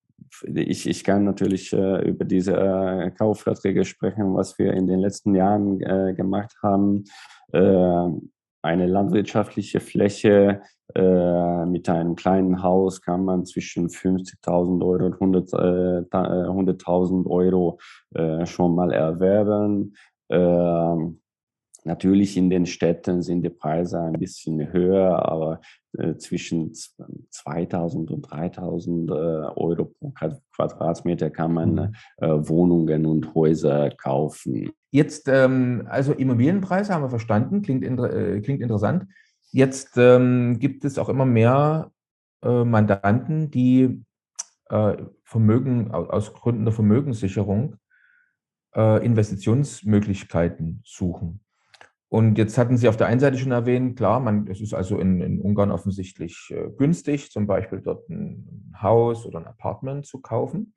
ich, 0.45 0.87
ich 0.87 1.03
kann 1.03 1.25
natürlich 1.25 1.73
über 1.73 2.25
diese 2.25 3.13
Kaufverträge 3.19 3.85
sprechen, 3.85 4.33
was 4.33 4.57
wir 4.57 4.73
in 4.73 4.87
den 4.87 4.99
letzten 4.99 5.35
Jahren 5.35 5.77
gemacht 6.15 6.55
haben. 6.63 7.03
eine 7.51 8.87
landwirtschaftliche 8.87 9.79
Fläche 9.79 10.61
mit 10.95 11.87
einem 11.87 12.15
kleinen 12.15 12.63
Haus 12.63 13.01
kann 13.01 13.25
man 13.25 13.45
zwischen 13.45 13.89
50.000 13.89 14.83
Euro 14.83 15.05
und 15.05 15.15
100.000 15.17 16.47
100 16.47 16.87
Euro 16.87 17.77
schon 18.45 18.73
mal 18.73 18.91
erwerben. 18.91 19.93
Ähm, 20.29 21.19
natürlich 21.83 22.37
in 22.37 22.49
den 22.49 22.65
Städten 22.65 23.21
sind 23.21 23.43
die 23.43 23.49
Preise 23.49 23.99
ein 24.01 24.13
bisschen 24.13 24.71
höher, 24.71 25.27
aber 25.27 25.61
äh, 25.97 26.15
zwischen 26.15 26.73
2000 26.73 28.11
und 28.11 28.21
3000 28.21 29.09
äh, 29.09 29.13
Euro 29.13 29.93
pro 29.99 30.13
Quadratmeter 30.55 31.29
kann 31.29 31.53
man 31.53 31.73
mhm. 31.73 31.95
äh, 32.17 32.49
Wohnungen 32.49 33.05
und 33.05 33.33
Häuser 33.35 33.89
kaufen. 33.91 34.71
Jetzt, 34.91 35.27
ähm, 35.27 35.87
also 35.89 36.13
Immobilienpreise 36.13 36.93
haben 36.93 37.03
wir 37.03 37.09
verstanden, 37.09 37.61
klingt, 37.61 37.83
inter 37.83 38.13
äh, 38.13 38.41
klingt 38.41 38.61
interessant. 38.61 39.07
Jetzt 39.51 39.97
ähm, 39.97 40.57
gibt 40.59 40.85
es 40.85 40.97
auch 40.97 41.09
immer 41.09 41.25
mehr 41.25 41.91
äh, 42.43 42.63
Mandanten, 42.63 43.51
die 43.51 44.03
äh, 44.69 44.97
Vermögen 45.23 45.91
aus 45.91 46.33
Gründen 46.33 46.65
der 46.65 46.73
Vermögenssicherung 46.73 47.77
äh, 48.75 49.05
Investitionsmöglichkeiten 49.05 50.81
suchen. 50.85 51.39
Und 52.09 52.37
jetzt 52.37 52.59
hatten 52.59 52.77
Sie 52.77 52.87
auf 52.87 52.97
der 52.97 53.07
einen 53.07 53.19
Seite 53.19 53.39
schon 53.39 53.51
erwähnt, 53.51 53.97
klar, 53.97 54.19
man, 54.19 54.45
es 54.47 54.61
ist 54.61 54.75
also 54.75 54.99
in, 54.99 55.19
in 55.19 55.41
Ungarn 55.41 55.71
offensichtlich 55.71 56.53
äh, 56.55 56.69
günstig, 56.77 57.31
zum 57.31 57.47
Beispiel 57.47 57.81
dort 57.81 58.07
ein 58.07 58.71
Haus 58.79 59.25
oder 59.25 59.39
ein 59.39 59.47
Apartment 59.47 60.05
zu 60.05 60.21
kaufen. 60.21 60.75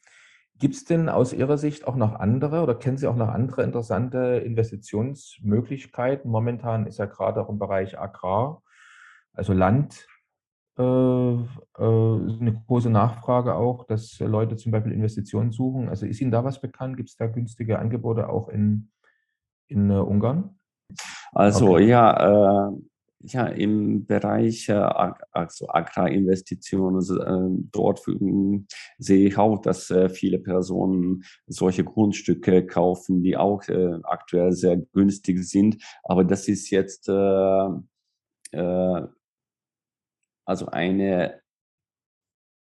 Gibt 0.59 0.75
es 0.75 0.85
denn 0.85 1.11
aus 1.11 1.35
Ihrer 1.35 1.59
Sicht 1.59 1.87
auch 1.87 1.97
noch 1.97 2.15
andere 2.15 2.63
oder 2.63 2.75
kennen 2.75 2.97
Sie 2.97 3.07
auch 3.07 3.17
noch 3.17 3.29
andere 3.29 3.63
interessante 3.63 4.43
Investitionsmöglichkeiten? 4.47 6.31
Momentan 6.31 6.87
ist 6.87 6.99
ja 6.99 7.05
gerade 7.05 7.43
auch 7.43 7.51
im 7.51 7.59
Bereich 7.59 7.99
Agrar, 7.99 8.63
also 9.35 9.53
Land, 9.53 10.07
eine 10.79 12.63
große 12.67 12.91
Nachfrage 12.91 13.55
auch, 13.55 13.85
dass 13.85 14.19
Leute 14.21 14.57
zum 14.57 14.73
Beispiel 14.73 14.93
Investitionen 14.93 15.53
suchen. 15.53 15.89
Also 15.89 16.07
ist 16.07 16.21
Ihnen 16.21 16.31
da 16.31 16.45
was 16.45 16.61
bekannt? 16.61 16.97
Gibt 16.97 17.09
es 17.09 17.17
da 17.17 17.27
günstige 17.27 17.79
Angebote 17.79 18.29
auch 18.29 18.49
in, 18.49 18.91
in 19.69 19.91
uh, 19.91 20.03
Ungarn? 20.03 20.59
Also 21.33 21.75
okay. 21.75 21.89
ja, 21.89 22.69
äh, 22.69 22.73
ja, 23.21 23.47
im 23.47 24.07
Bereich 24.07 24.69
äh, 24.69 24.75
also 25.33 25.69
Agrarinvestitionen, 25.69 26.97
also, 26.97 27.21
äh, 27.21 27.49
dort 27.73 28.05
sehe 28.99 29.29
ich 29.29 29.39
auch, 29.39 29.59
dass 29.59 29.91
äh, 29.91 30.09
viele 30.09 30.39
Personen 30.39 31.25
solche 31.47 31.85
Grundstücke 31.85 32.67
kaufen, 32.67 33.23
die 33.23 33.37
auch 33.37 33.67
äh, 33.69 33.99
aktuell 34.05 34.53
sehr 34.53 34.77
günstig 34.77 35.43
sind. 35.45 35.83
Aber 36.05 36.25
das 36.25 36.49
ist 36.49 36.71
jetzt 36.71 37.09
äh, 37.09 37.69
äh, 38.53 39.07
also 40.47 40.67
eine, 40.67 41.41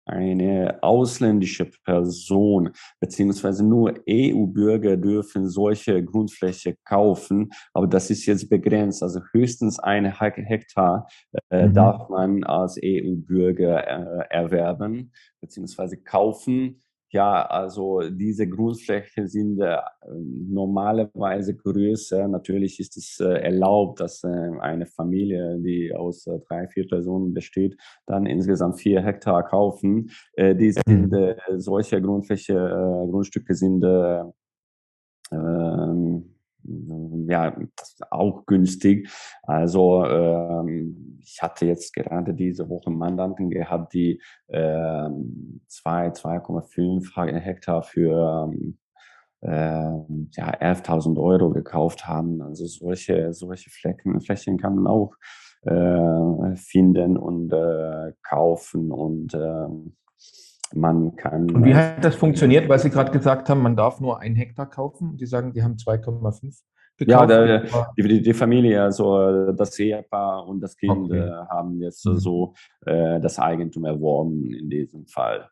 eine 0.06 0.80
ausländische 0.82 1.70
Person, 1.86 2.72
beziehungsweise 3.00 3.66
nur 3.66 3.94
EU-Bürger 4.10 4.98
dürfen 4.98 5.48
solche 5.48 6.04
Grundfläche 6.04 6.78
kaufen, 6.86 7.52
aber 7.74 7.88
das 7.88 8.10
ist 8.10 8.26
jetzt 8.26 8.50
begrenzt. 8.50 9.04
Also 9.04 9.22
höchstens 9.32 9.80
ein 9.80 10.06
Hektar 10.06 11.08
äh, 11.50 11.68
mhm. 11.68 11.74
darf 11.74 12.10
man 12.10 12.44
als 12.44 12.78
EU-Bürger 12.84 13.86
äh, 13.86 14.28
erwerben, 14.30 15.12
beziehungsweise 15.42 15.98
kaufen. 15.98 16.82
Ja, 17.10 17.46
also 17.46 18.02
diese 18.10 18.50
Grundflächen 18.50 19.28
sind 19.28 19.62
äh, 19.62 19.78
normalerweise 20.12 21.56
größer. 21.56 22.28
Natürlich 22.28 22.82
ist 22.82 22.98
es 22.98 23.20
äh, 23.22 23.44
erlaubt, 23.44 24.02
dass 24.02 24.26
äh, 24.26 24.28
eine 24.60 24.86
Familie, 24.86 25.58
die 25.60 25.96
aus 25.96 26.28
äh, 26.28 26.40
drei, 26.48 26.68
vier 26.68 26.86
Personen 26.86 27.34
besteht, 27.34 27.78
dann 28.08 28.26
insgesamt 28.26 28.82
vier 28.82 29.02
Hektar 29.02 29.44
kaufen. 29.44 30.12
Äh, 30.34 30.56
die 30.56 30.72
sind, 30.72 31.14
äh, 31.14 31.38
solche 31.56 32.02
Grundfläche, 32.02 32.54
Grundstücke 33.10 33.56
sind 33.56 33.84
ähm, 33.84 34.34
ja, 37.28 37.56
auch 38.12 38.46
günstig. 38.46 39.10
Also 39.44 40.06
ähm, 40.06 41.20
ich 41.22 41.42
hatte 41.42 41.66
jetzt 41.66 41.94
gerade 41.94 42.34
diese 42.34 42.70
Woche 42.70 42.90
Mandanten 42.90 43.50
gehabt, 43.50 43.94
die 43.94 44.22
ähm, 44.50 45.62
2, 45.68 46.10
2,5 46.10 47.40
Hektar 47.40 47.84
für 47.84 48.50
ähm, 48.52 48.78
äh, 49.42 49.50
ja, 49.50 50.54
11.000 50.60 51.22
Euro 51.22 51.50
gekauft 51.52 52.08
haben. 52.08 52.42
Also 52.42 52.66
solche, 52.66 53.34
solche 53.34 53.70
Flecken, 53.70 54.20
Flächen 54.22 54.58
kann 54.58 54.76
man 54.76 54.88
auch 54.88 55.14
äh, 55.62 56.56
finden 56.56 57.18
und 57.18 57.52
äh, 57.52 58.14
kaufen 58.24 58.92
und 58.92 59.34
ähm, 59.34 59.96
man 60.74 61.16
kann. 61.16 61.50
Und 61.52 61.66
wie 61.66 61.76
hat 61.76 62.04
das 62.04 62.16
funktioniert, 62.16 62.68
weil 62.70 62.80
Sie 62.80 62.90
gerade 62.90 63.12
gesagt 63.12 63.50
haben, 63.50 63.62
man 63.62 63.76
darf 63.76 64.00
nur 64.00 64.20
ein 64.20 64.36
Hektar 64.36 64.70
kaufen? 64.70 65.18
Die 65.18 65.26
sagen, 65.26 65.54
die 65.54 65.64
haben 65.64 65.76
2,5 65.76 66.62
gekauft. 66.98 67.10
Ja, 67.10 67.26
der, 67.26 67.66
die, 67.98 68.22
die, 68.22 68.34
Familie, 68.34 68.82
also 68.82 69.52
das 69.52 69.78
Ehepaar 69.80 70.48
und 70.48 70.62
das 70.62 70.76
Kind 70.76 70.92
okay. 70.92 71.20
äh, 71.20 71.32
haben 71.50 71.80
jetzt 71.80 72.06
mhm. 72.06 72.18
so 72.18 72.54
äh, 72.86 73.20
das 73.20 73.40
Eigentum 73.40 73.86
erworben 73.86 74.54
in 74.54 74.70
diesem 74.70 75.06
Fall. 75.06 75.50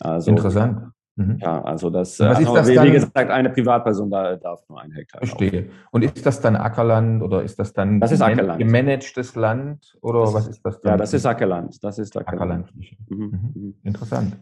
Also, 0.00 0.30
Interessant. 0.30 0.92
Mhm. 1.14 1.36
Ja, 1.40 1.62
also 1.62 1.90
das, 1.90 2.18
was 2.20 2.40
ist 2.40 2.52
das 2.52 2.68
wie, 2.68 2.74
dann, 2.74 2.90
gesagt, 2.90 3.30
eine 3.30 3.50
Privatperson 3.50 4.10
da 4.10 4.34
darf 4.36 4.66
nur 4.68 4.80
ein 4.80 4.92
Hektar. 4.92 5.18
Verstehe. 5.18 5.64
Kaufen. 5.64 5.78
Und 5.90 6.04
ist 6.04 6.24
das 6.24 6.40
dann 6.40 6.56
Ackerland 6.56 7.22
oder 7.22 7.42
ist 7.42 7.58
das 7.58 7.74
dann 7.74 8.00
das 8.00 8.12
ist 8.12 8.22
Ackerland. 8.22 8.58
gemanagtes 8.58 9.34
Land 9.34 9.94
oder 10.00 10.20
das 10.22 10.34
was 10.34 10.48
ist 10.48 10.62
das 10.64 10.80
dann? 10.80 10.92
Ja, 10.92 10.96
das 10.96 11.12
ist 11.12 11.26
Ackerland. 11.26 11.84
Das 11.84 11.98
ist 11.98 12.16
Ackerland. 12.16 12.64
Ackerland. 12.70 13.10
Mhm. 13.10 13.16
Mhm. 13.18 13.52
mhm. 13.54 13.74
Interessant. 13.82 14.36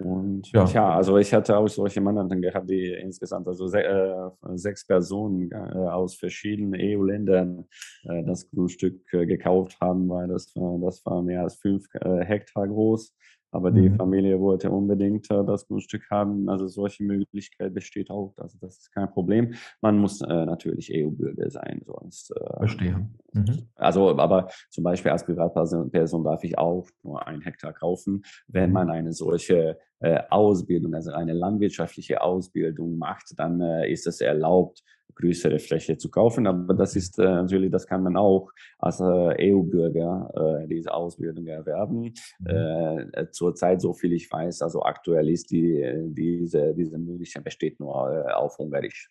Und 0.00 0.50
ja. 0.52 0.64
ja, 0.66 0.94
also 0.94 1.18
ich 1.18 1.32
hatte 1.32 1.56
auch 1.56 1.68
solche 1.68 2.00
Mandanten 2.00 2.40
gehabt, 2.40 2.68
die 2.70 2.92
insgesamt 2.92 3.46
also 3.48 3.66
se 3.66 3.82
äh, 3.82 4.30
sechs 4.54 4.86
Personen 4.86 5.50
äh, 5.50 5.54
aus 5.54 6.16
verschiedenen 6.16 6.74
EU-Ländern 6.80 7.66
äh, 8.04 8.22
das 8.24 8.48
Grundstück 8.50 9.12
äh, 9.12 9.26
gekauft 9.26 9.76
haben, 9.80 10.08
weil 10.08 10.28
das, 10.28 10.52
das 10.54 11.04
war 11.04 11.22
mehr 11.22 11.42
als 11.42 11.56
fünf 11.56 11.86
äh, 11.94 12.24
Hektar 12.24 12.68
groß. 12.68 13.14
Aber 13.50 13.70
die 13.70 13.88
mhm. 13.88 13.96
Familie 13.96 14.40
wollte 14.40 14.70
unbedingt 14.70 15.30
äh, 15.30 15.44
das 15.44 15.66
Grundstück 15.66 16.10
haben. 16.10 16.48
Also 16.48 16.68
solche 16.68 17.02
Möglichkeit 17.02 17.72
besteht 17.72 18.10
auch. 18.10 18.34
Also 18.36 18.58
das 18.60 18.78
ist 18.78 18.92
kein 18.92 19.10
Problem. 19.10 19.54
Man 19.80 19.98
muss 19.98 20.20
äh, 20.20 20.26
natürlich 20.26 20.92
EU-Bürger 20.92 21.50
sein, 21.50 21.80
sonst. 21.86 22.30
Äh, 22.36 22.56
Verstehe. 22.58 23.08
Mhm. 23.38 23.68
Also, 23.76 24.18
aber 24.18 24.48
zum 24.70 24.84
Beispiel 24.84 25.10
als 25.10 25.24
Privatperson 25.24 26.24
darf 26.24 26.44
ich 26.44 26.58
auch 26.58 26.86
nur 27.02 27.26
ein 27.26 27.40
Hektar 27.40 27.72
kaufen, 27.72 28.22
wenn 28.46 28.70
mhm. 28.70 28.74
man 28.74 28.90
eine 28.90 29.12
solche 29.12 29.78
äh, 30.00 30.20
Ausbildung, 30.30 30.94
also 30.94 31.12
eine 31.12 31.32
landwirtschaftliche 31.32 32.20
Ausbildung 32.22 32.98
macht, 32.98 33.32
dann 33.36 33.60
äh, 33.60 33.90
ist 33.90 34.06
es 34.06 34.20
erlaubt, 34.20 34.82
größere 35.18 35.58
Fläche 35.58 35.96
zu 35.96 36.10
kaufen. 36.10 36.46
Aber 36.46 36.74
das 36.74 36.96
ist 36.96 37.18
äh, 37.18 37.24
natürlich, 37.24 37.70
das 37.70 37.86
kann 37.86 38.02
man 38.02 38.16
auch 38.16 38.50
als 38.78 39.00
äh, 39.00 39.52
EU-Bürger 39.52 40.62
äh, 40.62 40.68
diese 40.68 40.92
Ausbildung 40.94 41.46
erwerben. 41.46 42.14
Mhm. 42.38 42.46
Äh, 42.46 43.30
zurzeit, 43.32 43.80
so 43.80 43.92
viel 43.92 44.12
ich 44.12 44.30
weiß, 44.30 44.62
also 44.62 44.82
aktuell 44.82 45.28
ist 45.28 45.50
die, 45.50 45.84
diese, 46.06 46.74
diese 46.74 46.98
Möglichkeit 46.98 47.44
besteht 47.44 47.80
nur 47.80 48.10
äh, 48.10 48.32
auf 48.32 48.58
Ungarisch. 48.58 49.10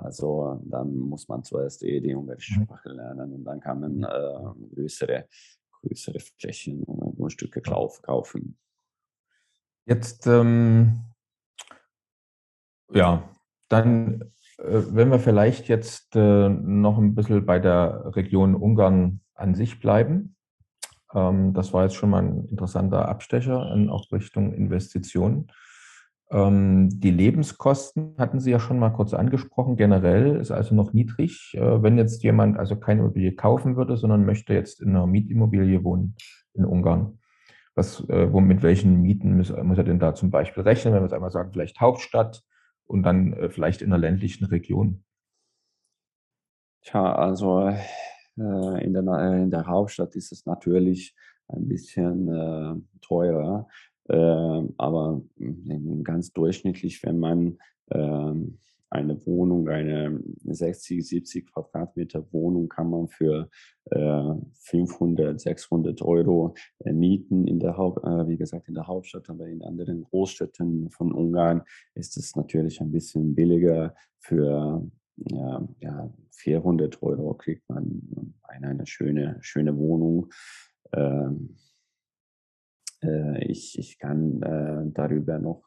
Also 0.00 0.60
dann 0.64 0.96
muss 0.96 1.28
man 1.28 1.42
zuerst 1.42 1.82
eh 1.82 2.00
die 2.00 2.14
ungarische 2.14 2.58
mhm. 2.58 2.64
Sprache 2.64 2.90
lernen 2.90 3.32
und 3.32 3.44
dann 3.44 3.60
kann 3.60 3.80
man 3.80 4.02
äh, 4.02 4.74
größere, 4.74 5.26
größere 5.80 6.20
Flächen 6.38 6.82
und 6.84 7.16
Grundstücke 7.16 7.60
kaufen. 7.60 8.58
Jetzt, 9.86 10.26
ähm, 10.26 11.00
ja, 12.92 13.28
dann, 13.68 14.20
äh, 14.58 14.82
wenn 14.90 15.10
wir 15.10 15.18
vielleicht 15.18 15.68
jetzt 15.68 16.14
äh, 16.14 16.48
noch 16.48 16.98
ein 16.98 17.14
bisschen 17.14 17.44
bei 17.46 17.58
der 17.58 18.14
Region 18.14 18.54
Ungarn 18.54 19.20
an 19.34 19.54
sich 19.54 19.80
bleiben. 19.80 20.36
Ähm, 21.14 21.54
das 21.54 21.72
war 21.72 21.84
jetzt 21.84 21.94
schon 21.94 22.10
mal 22.10 22.22
ein 22.22 22.46
interessanter 22.48 23.08
Abstecher 23.08 23.72
in 23.72 23.88
auch 23.88 24.10
Richtung 24.12 24.52
Investitionen. 24.52 25.50
Ähm, 26.30 26.90
die 26.92 27.10
Lebenskosten 27.10 28.14
hatten 28.18 28.38
Sie 28.38 28.50
ja 28.50 28.60
schon 28.60 28.78
mal 28.78 28.90
kurz 28.90 29.14
angesprochen. 29.14 29.76
Generell 29.76 30.36
ist 30.36 30.50
also 30.50 30.74
noch 30.74 30.92
niedrig. 30.92 31.54
Äh, 31.54 31.82
wenn 31.82 31.96
jetzt 31.96 32.22
jemand 32.22 32.58
also 32.58 32.76
keine 32.76 33.00
Immobilie 33.00 33.34
kaufen 33.34 33.76
würde, 33.76 33.96
sondern 33.96 34.26
möchte 34.26 34.52
jetzt 34.52 34.82
in 34.82 34.90
einer 34.90 35.06
Mietimmobilie 35.06 35.82
wohnen 35.84 36.16
in 36.52 36.64
Ungarn, 36.66 37.18
was, 37.74 38.06
äh, 38.10 38.30
wo, 38.30 38.40
mit 38.40 38.62
welchen 38.62 39.00
Mieten 39.00 39.36
muss, 39.38 39.50
muss, 39.50 39.78
er 39.78 39.84
denn 39.84 39.98
da 39.98 40.14
zum 40.14 40.30
Beispiel 40.30 40.64
rechnen? 40.64 40.92
Wenn 40.92 41.00
wir 41.00 41.06
jetzt 41.06 41.14
einmal 41.14 41.30
sagen, 41.30 41.52
vielleicht 41.52 41.80
Hauptstadt 41.80 42.42
und 42.86 43.04
dann 43.04 43.32
äh, 43.32 43.48
vielleicht 43.48 43.80
in 43.80 43.92
einer 43.92 44.00
ländlichen 44.00 44.44
Region. 44.46 45.04
Tja, 46.82 47.14
also 47.14 47.74
in, 48.36 48.92
der, 48.92 49.32
in 49.32 49.50
der 49.50 49.66
Hauptstadt 49.66 50.14
ist 50.14 50.30
es 50.30 50.46
natürlich 50.46 51.16
ein 51.48 51.66
bisschen 51.68 52.28
äh, 52.28 52.74
teurer. 53.00 53.66
Ähm, 54.08 54.74
aber 54.78 55.22
hm, 55.36 56.04
ganz 56.04 56.32
durchschnittlich, 56.32 57.02
wenn 57.02 57.18
man 57.18 57.58
ähm, 57.90 58.58
eine 58.90 59.26
Wohnung, 59.26 59.68
eine 59.68 60.20
60, 60.44 61.06
70 61.06 61.52
Quadratmeter 61.52 62.24
Wohnung 62.32 62.68
kann 62.68 62.88
man 62.90 63.08
für 63.08 63.50
äh, 63.90 64.34
500, 64.54 65.40
600 65.40 66.00
Euro 66.02 66.54
äh, 66.80 66.92
mieten 66.92 67.46
in 67.46 67.60
der 67.60 67.76
Haupt, 67.76 68.02
äh, 68.04 68.28
wie 68.28 68.38
gesagt 68.38 68.68
in 68.68 68.74
der 68.74 68.86
Hauptstadt, 68.86 69.28
aber 69.28 69.46
in 69.46 69.62
anderen 69.62 70.04
Großstädten 70.04 70.90
von 70.90 71.12
Ungarn 71.12 71.62
ist 71.94 72.16
es 72.16 72.34
natürlich 72.34 72.80
ein 72.80 72.90
bisschen 72.92 73.34
billiger. 73.34 73.94
Für 74.20 74.86
ja, 75.16 75.68
ja, 75.80 76.10
400 76.32 77.02
Euro 77.02 77.34
kriegt 77.34 77.68
man 77.68 78.34
eine, 78.42 78.68
eine 78.68 78.86
schöne, 78.86 79.36
schöne 79.40 79.76
Wohnung. 79.76 80.30
Ähm, 80.92 81.56
äh, 83.02 83.44
ich, 83.44 83.78
ich 83.78 83.98
kann 83.98 84.42
äh, 84.42 84.90
darüber 84.92 85.38
noch 85.38 85.62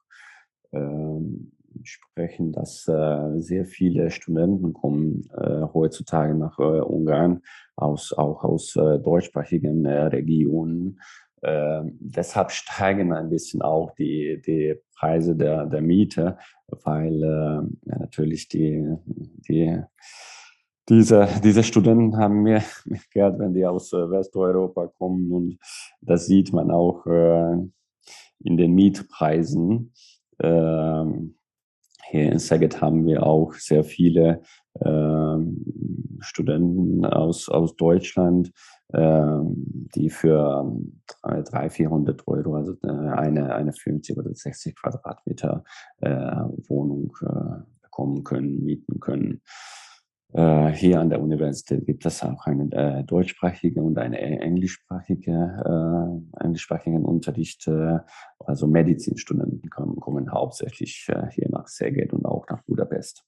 ähm, 0.71 1.51
sprechen, 1.83 2.51
dass 2.51 2.87
äh, 2.87 3.39
sehr 3.39 3.65
viele 3.65 4.11
Studenten 4.11 4.73
kommen 4.73 5.29
äh, 5.37 5.61
heutzutage 5.73 6.35
nach 6.35 6.59
äh, 6.59 6.81
Ungarn, 6.81 7.41
aus, 7.75 8.13
auch 8.13 8.43
aus 8.43 8.73
deutschsprachigen 8.73 9.87
Regionen. 9.87 10.99
Ähm, 11.41 11.97
deshalb 11.99 12.51
steigen 12.51 13.13
ein 13.13 13.29
bisschen 13.29 13.61
auch 13.61 13.91
die, 13.95 14.41
die 14.45 14.75
Preise 14.95 15.35
der, 15.35 15.65
der 15.65 15.81
Miete, 15.81 16.37
weil 16.83 17.67
natürlich 17.85 18.47
die, 18.49 18.85
die 19.05 19.81
diese, 20.89 21.27
diese 21.43 21.63
Studenten 21.63 22.17
haben 22.17 22.43
mehr 22.43 22.63
Geld, 23.13 23.39
wenn 23.39 23.53
die 23.53 23.65
aus 23.65 23.93
äh, 23.93 24.09
Westeuropa 24.09 24.87
kommen 24.87 25.31
und 25.31 25.57
das 26.01 26.25
sieht 26.25 26.53
man 26.53 26.71
auch 26.71 27.05
äh, 27.05 27.57
in 28.43 28.57
den 28.57 28.73
Mietpreisen. 28.73 29.93
Ähm, 30.41 31.35
hier 32.09 32.31
in 32.31 32.39
Szeged 32.39 32.81
haben 32.81 33.05
wir 33.05 33.25
auch 33.25 33.53
sehr 33.53 33.85
viele 33.85 34.41
äh, 34.73 35.37
Studenten 36.19 37.05
aus, 37.05 37.47
aus 37.47 37.75
Deutschland, 37.77 38.51
äh, 38.89 39.39
die 39.95 40.09
für 40.09 40.75
300, 41.21 41.71
400 41.71 42.27
Euro, 42.27 42.55
also 42.55 42.73
äh, 42.83 42.89
eine, 42.89 43.55
eine 43.55 43.71
50 43.71 44.17
oder 44.17 44.33
60 44.33 44.75
Quadratmeter 44.75 45.63
äh, 46.01 46.09
Wohnung 46.67 47.15
äh, 47.21 47.63
bekommen 47.81 48.23
können, 48.25 48.63
mieten 48.65 48.99
können. 48.99 49.41
Äh, 50.33 50.69
hier 50.69 51.01
an 51.01 51.09
der 51.09 51.21
Universität 51.21 51.85
gibt 51.85 52.05
es 52.05 52.23
auch 52.23 52.45
einen 52.45 52.71
äh, 52.71 53.03
deutschsprachigen 53.03 53.83
und 53.83 53.97
einen 53.97 54.13
englischsprachige, 54.13 55.31
äh, 55.31 56.43
englischsprachigen 56.43 57.03
Unterricht. 57.03 57.67
Äh, 57.67 57.99
also 58.39 58.67
Medizinstudenten 58.67 59.69
kommen, 59.69 59.99
kommen 59.99 60.31
hauptsächlich 60.31 61.07
äh, 61.09 61.29
hier 61.31 61.49
nach 61.49 61.67
Szeged 61.67 62.13
und 62.13 62.25
auch 62.25 62.47
nach 62.49 62.61
Budapest. 62.63 63.25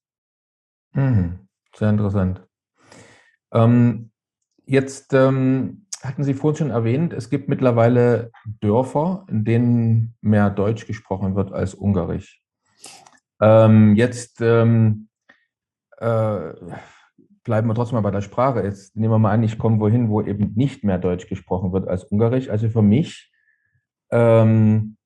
Mhm. 0.94 1.48
Sehr 1.76 1.90
interessant. 1.90 2.48
Ähm, 3.52 4.12
jetzt 4.66 5.14
ähm, 5.14 5.88
hatten 6.02 6.24
Sie 6.24 6.34
vorhin 6.34 6.58
schon 6.58 6.70
erwähnt, 6.70 7.12
es 7.12 7.30
gibt 7.30 7.50
mittlerweile 7.50 8.32
Dörfer, 8.62 9.26
in 9.30 9.44
denen 9.44 10.16
mehr 10.22 10.50
Deutsch 10.50 10.88
gesprochen 10.88 11.36
wird 11.36 11.52
als 11.52 11.74
Ungarisch. 11.74 12.42
Ähm, 13.42 13.96
jetzt 13.96 14.40
ähm, 14.42 15.10
äh, 15.98 16.54
bleiben 17.44 17.68
wir 17.68 17.76
trotzdem 17.76 17.96
mal 17.96 18.02
bei 18.02 18.12
der 18.12 18.22
Sprache. 18.22 18.64
Jetzt 18.64 18.96
nehmen 18.96 19.14
wir 19.14 19.20
mal 19.20 19.32
an, 19.32 19.44
ich 19.44 19.58
komme 19.58 19.80
wohin, 19.80 20.10
wo 20.10 20.22
eben 20.22 20.54
nicht 20.56 20.84
mehr 20.84 20.98
Deutsch 20.98 21.28
gesprochen 21.28 21.74
wird 21.74 21.88
als 21.88 22.06
Ungarisch. 22.06 22.50
Also 22.50 22.70
für 22.70 22.82
mich, 22.82 23.32
ähm, 24.12 24.98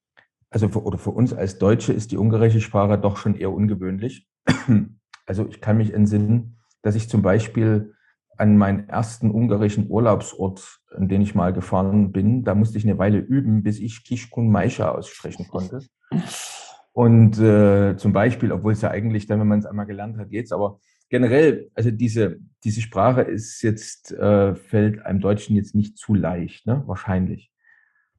also 0.49 0.69
für, 0.69 0.83
oder 0.83 0.97
für 0.97 1.11
uns 1.11 1.33
als 1.33 1.57
Deutsche 1.57 1.93
ist 1.93 2.11
die 2.11 2.17
ungarische 2.17 2.61
Sprache 2.61 2.97
doch 2.97 3.17
schon 3.17 3.35
eher 3.35 3.51
ungewöhnlich. 3.51 4.27
Also 5.29 5.45
ich 5.45 5.59
kann 5.59 5.75
mich 5.75 5.93
entsinnen, 5.93 6.57
dass 6.83 6.95
ich 6.95 7.09
zum 7.09 7.21
Beispiel 7.21 7.93
an 8.37 8.55
meinen 8.55 8.87
ersten 8.87 9.29
ungarischen 9.29 9.89
Urlaubsort, 9.89 10.79
an 10.95 11.09
den 11.09 11.21
ich 11.21 11.35
mal 11.35 11.51
gefahren 11.51 12.13
bin, 12.13 12.45
da 12.45 12.55
musste 12.55 12.77
ich 12.77 12.85
eine 12.85 12.97
Weile 12.97 13.17
üben, 13.17 13.61
bis 13.61 13.79
ich 13.79 14.05
Kishkun 14.05 14.49
Maisha 14.49 14.89
aussprechen 14.89 15.49
konnte. 15.49 15.81
Und 16.97 17.37
äh, 17.37 17.95
zum 17.95 18.11
Beispiel, 18.11 18.51
obwohl 18.51 18.73
es 18.73 18.81
ja 18.81 18.89
eigentlich 18.89 19.27
dann, 19.27 19.39
wenn 19.39 19.47
man 19.47 19.59
es 19.59 19.67
einmal 19.67 19.85
gelernt 19.85 20.17
hat, 20.17 20.31
geht's, 20.31 20.51
aber 20.51 20.79
generell, 21.09 21.69
also 21.75 21.91
diese, 21.91 22.39
diese 22.63 22.81
Sprache 22.81 23.21
ist 23.21 23.61
jetzt, 23.61 24.11
äh, 24.13 24.55
fällt 24.55 25.05
einem 25.05 25.19
Deutschen 25.19 25.55
jetzt 25.55 25.75
nicht 25.75 25.99
zu 25.99 26.15
leicht, 26.15 26.65
ne? 26.65 26.81
wahrscheinlich. 26.87 27.51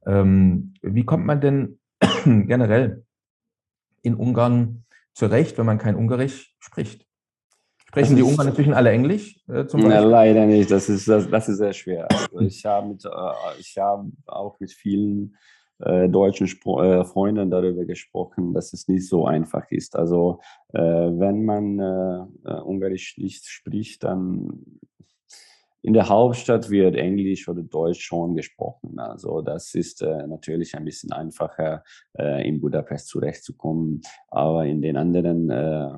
Ähm, 0.05 0.75
wie 0.81 1.03
kommt 1.03 1.25
man 1.25 1.41
denn 1.41 1.79
generell 2.23 3.03
in 4.01 4.15
Ungarn 4.15 4.85
zurecht, 5.11 5.57
wenn 5.57 5.65
man 5.65 5.77
kein 5.77 5.95
Ungarisch 5.95 6.55
spricht? 6.59 7.05
Sprechen 7.85 8.15
die 8.15 8.23
Ungarn 8.23 8.47
inzwischen 8.47 8.73
alle 8.73 8.91
Englisch? 8.91 9.41
Äh? 9.49 9.65
Ja, 9.73 9.99
leider 9.99 10.45
nicht. 10.45 10.71
Das 10.71 10.87
ist, 10.87 11.05
das, 11.05 11.29
das 11.29 11.49
ist 11.49 11.57
sehr 11.57 11.73
schwer. 11.73 12.07
Also 12.09 12.39
ich 12.39 12.65
habe 12.65 12.95
äh, 13.03 13.81
hab 13.81 14.05
auch 14.25 14.57
mit 14.61 14.71
vielen 14.71 15.35
äh, 15.79 16.09
deutschen 16.09 16.47
Spro 16.47 16.81
äh, 16.81 17.05
Freunden 17.05 17.49
darüber 17.49 17.85
gesprochen, 17.85 18.53
dass 18.53 18.73
es 18.73 18.87
nicht 18.87 19.07
so 19.07 19.25
einfach 19.25 19.69
ist. 19.71 19.95
Also 19.95 20.39
äh, 20.73 20.81
wenn 20.81 21.45
man 21.45 21.79
äh, 21.79 22.49
äh, 22.49 22.61
Ungarisch 22.61 23.17
nicht 23.17 23.45
spricht, 23.47 24.03
dann 24.03 24.79
in 25.81 25.93
der 25.93 26.09
Hauptstadt 26.09 26.69
wird 26.69 26.95
Englisch 26.95 27.47
oder 27.47 27.63
Deutsch 27.63 28.01
schon 28.01 28.35
gesprochen. 28.35 28.99
Also 28.99 29.41
das 29.41 29.73
ist 29.75 30.01
äh, 30.01 30.27
natürlich 30.27 30.75
ein 30.75 30.83
bisschen 30.83 31.13
einfacher, 31.13 31.83
in 32.17 32.59
Budapest 32.59 33.07
zurechtzukommen. 33.07 34.01
Aber 34.27 34.65
in 34.65 34.81
den 34.81 34.97
anderen 34.97 35.49
äh, 35.49 35.91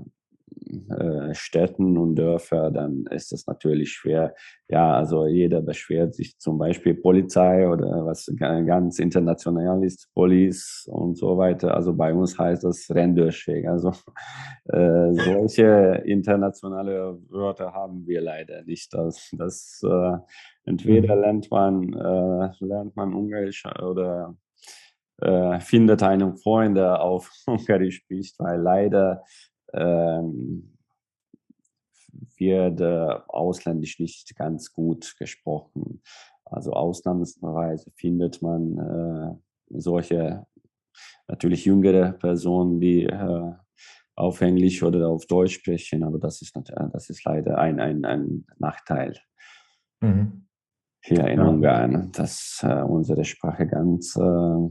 Städten 1.33 1.97
und 1.97 2.15
Dörfer, 2.15 2.71
dann 2.71 3.05
ist 3.09 3.31
das 3.31 3.45
natürlich 3.47 3.91
schwer. 3.91 4.33
Ja, 4.69 4.93
also 4.95 5.25
jeder 5.25 5.61
beschwert 5.61 6.15
sich 6.15 6.37
zum 6.39 6.57
Beispiel 6.57 6.93
Polizei 6.93 7.67
oder 7.67 8.05
was 8.05 8.31
ganz 8.37 8.99
international 8.99 9.83
ist, 9.83 10.09
Police 10.13 10.87
und 10.89 11.17
so 11.17 11.37
weiter. 11.37 11.75
Also 11.75 11.93
bei 11.93 12.13
uns 12.13 12.37
heißt 12.37 12.63
das 12.63 12.89
Renndurchweg. 12.89 13.67
Also 13.67 13.91
äh, 14.65 15.13
solche 15.13 16.01
internationale 16.05 17.19
Wörter 17.29 17.73
haben 17.73 18.05
wir 18.05 18.21
leider 18.21 18.63
nicht. 18.63 18.93
Das, 18.93 19.29
das 19.37 19.81
äh, 19.83 20.17
entweder 20.65 21.15
mhm. 21.15 21.21
lernt 21.21 21.51
man, 21.51 21.93
äh, 21.93 22.49
lernt 22.59 22.95
man 22.95 23.13
Ungarisch 23.13 23.65
oder 23.81 24.35
äh, 25.21 25.59
findet 25.59 26.01
einen 26.03 26.35
Freund, 26.37 26.77
der 26.77 27.01
auf 27.01 27.31
Ungarisch 27.45 27.97
spricht, 27.97 28.39
weil 28.39 28.59
leider 28.59 29.23
ähm, 29.73 30.77
wird 32.37 32.81
äh, 32.81 33.19
ausländisch 33.27 33.99
nicht 33.99 34.35
ganz 34.35 34.73
gut 34.73 35.15
gesprochen. 35.17 36.01
Also 36.45 36.73
ausnahmsweise 36.73 37.91
findet 37.95 38.41
man 38.41 38.77
äh, 38.77 39.79
solche 39.79 40.45
natürlich 41.27 41.65
jüngere 41.65 42.11
Personen, 42.13 42.79
die 42.79 43.05
äh, 43.05 43.51
auf 44.15 44.41
Englisch 44.41 44.83
oder 44.83 45.07
auf 45.07 45.25
Deutsch 45.25 45.55
sprechen, 45.55 46.03
aber 46.03 46.19
das 46.19 46.41
ist, 46.41 46.55
das 46.93 47.09
ist 47.09 47.23
leider 47.23 47.57
ein, 47.57 47.79
ein, 47.79 48.05
ein 48.05 48.45
Nachteil 48.59 49.17
mhm. 50.01 50.47
hier 51.01 51.27
in 51.27 51.39
ja. 51.39 51.47
Ungarn, 51.47 52.11
dass 52.11 52.59
äh, 52.63 52.81
unsere 52.81 53.23
Sprache 53.23 53.65
ganz 53.67 54.15
äh, 54.17 54.69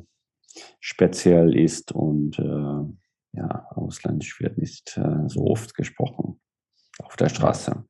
speziell 0.80 1.56
ist 1.56 1.92
und 1.92 2.38
äh, 2.38 2.92
ja, 3.32 3.66
ausländisch 3.70 4.40
wird 4.40 4.58
nicht 4.58 4.96
äh, 4.96 5.28
so 5.28 5.46
oft 5.46 5.74
gesprochen 5.74 6.40
auf 7.02 7.16
der 7.16 7.28
Straße. 7.28 7.84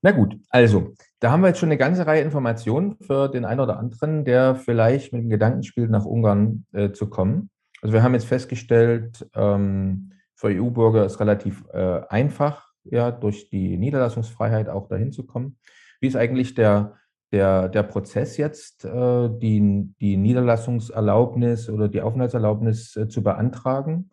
Na 0.00 0.12
gut, 0.12 0.38
also, 0.50 0.94
da 1.18 1.32
haben 1.32 1.40
wir 1.40 1.48
jetzt 1.48 1.58
schon 1.58 1.70
eine 1.70 1.78
ganze 1.78 2.06
Reihe 2.06 2.22
Informationen 2.22 2.96
für 3.00 3.28
den 3.28 3.44
einen 3.44 3.60
oder 3.60 3.78
anderen, 3.78 4.24
der 4.24 4.54
vielleicht 4.54 5.12
mit 5.12 5.22
dem 5.22 5.30
Gedanken 5.30 5.64
spielt, 5.64 5.90
nach 5.90 6.04
Ungarn 6.04 6.66
äh, 6.72 6.92
zu 6.92 7.10
kommen. 7.10 7.50
Also 7.82 7.92
wir 7.92 8.02
haben 8.02 8.14
jetzt 8.14 8.26
festgestellt, 8.26 9.28
ähm, 9.34 10.12
für 10.36 10.48
EU-Bürger 10.48 11.04
ist 11.04 11.18
relativ 11.18 11.64
äh, 11.72 12.00
einfach, 12.08 12.68
ja, 12.84 13.10
durch 13.10 13.50
die 13.50 13.76
Niederlassungsfreiheit 13.76 14.68
auch 14.68 14.88
dahin 14.88 15.10
zu 15.12 15.26
kommen. 15.26 15.58
Wie 16.00 16.06
ist 16.06 16.16
eigentlich 16.16 16.54
der, 16.54 16.94
der, 17.32 17.68
der 17.68 17.82
Prozess 17.82 18.36
jetzt, 18.36 18.84
äh, 18.84 19.28
die, 19.28 19.92
die 20.00 20.16
Niederlassungserlaubnis 20.16 21.68
oder 21.68 21.88
die 21.88 22.02
Aufenthaltserlaubnis 22.02 22.96
äh, 22.96 23.08
zu 23.08 23.24
beantragen? 23.24 24.10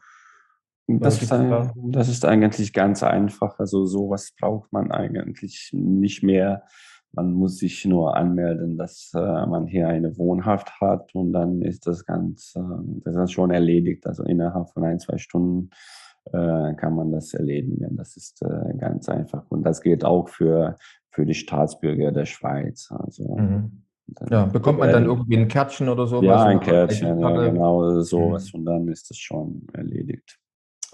Das 0.88 1.22
ist, 1.22 1.34
ein, 1.34 1.72
das 1.92 2.10
ist 2.10 2.26
eigentlich 2.26 2.72
ganz 2.72 3.02
einfach. 3.02 3.58
Also 3.60 3.86
sowas 3.86 4.34
braucht 4.40 4.72
man 4.72 4.92
eigentlich 4.92 5.72
nicht 5.74 6.22
mehr. 6.22 6.64
Man 7.12 7.32
muss 7.32 7.58
sich 7.58 7.86
nur 7.86 8.16
anmelden, 8.16 8.78
dass 8.78 9.12
äh, 9.16 9.46
man 9.48 9.66
hier 9.68 9.88
eine 9.88 10.18
Wohnhaft 10.18 10.80
hat 10.82 11.16
und 11.16 11.32
dann 11.32 11.62
ist 11.62 11.88
das 11.88 12.06
ganz, 12.06 12.54
äh, 12.56 12.62
das 13.04 13.16
ist 13.16 13.32
schon 13.32 13.52
erledigt. 13.52 14.06
Also 14.06 14.24
innerhalb 14.24 14.70
von 14.70 14.84
ein, 14.84 15.00
zwei 15.00 15.18
Stunden 15.18 15.70
äh, 16.26 16.74
kann 16.76 16.96
man 16.96 17.12
das 17.12 17.34
erledigen. 17.34 17.96
Das 17.96 18.18
ist 18.18 18.42
äh, 18.44 18.78
ganz 18.78 19.10
einfach. 19.10 19.50
Und 19.50 19.64
das 19.64 19.82
gilt 19.82 20.04
auch 20.04 20.30
für, 20.30 20.76
für 21.10 21.26
die 21.26 21.34
Staatsbürger 21.34 22.12
der 22.12 22.26
Schweiz. 22.26 22.92
Also 22.92 23.38
mhm. 23.38 23.86
Ja, 24.30 24.46
bekommt 24.46 24.80
man 24.80 24.92
dann 24.92 25.06
irgendwie 25.06 25.38
ein 25.38 25.48
Kärtchen 25.48 25.90
oder 25.90 26.06
so? 26.06 26.22
Ja, 26.22 26.44
ein 26.44 26.60
Kärtchen, 26.60 27.20
ja, 27.20 27.50
genau, 27.50 28.02
sowas. 28.02 28.54
Mhm. 28.54 28.60
Und 28.60 28.66
dann 28.66 28.88
ist 28.88 29.10
das 29.10 29.18
schon 29.18 29.66
erledigt. 29.74 30.05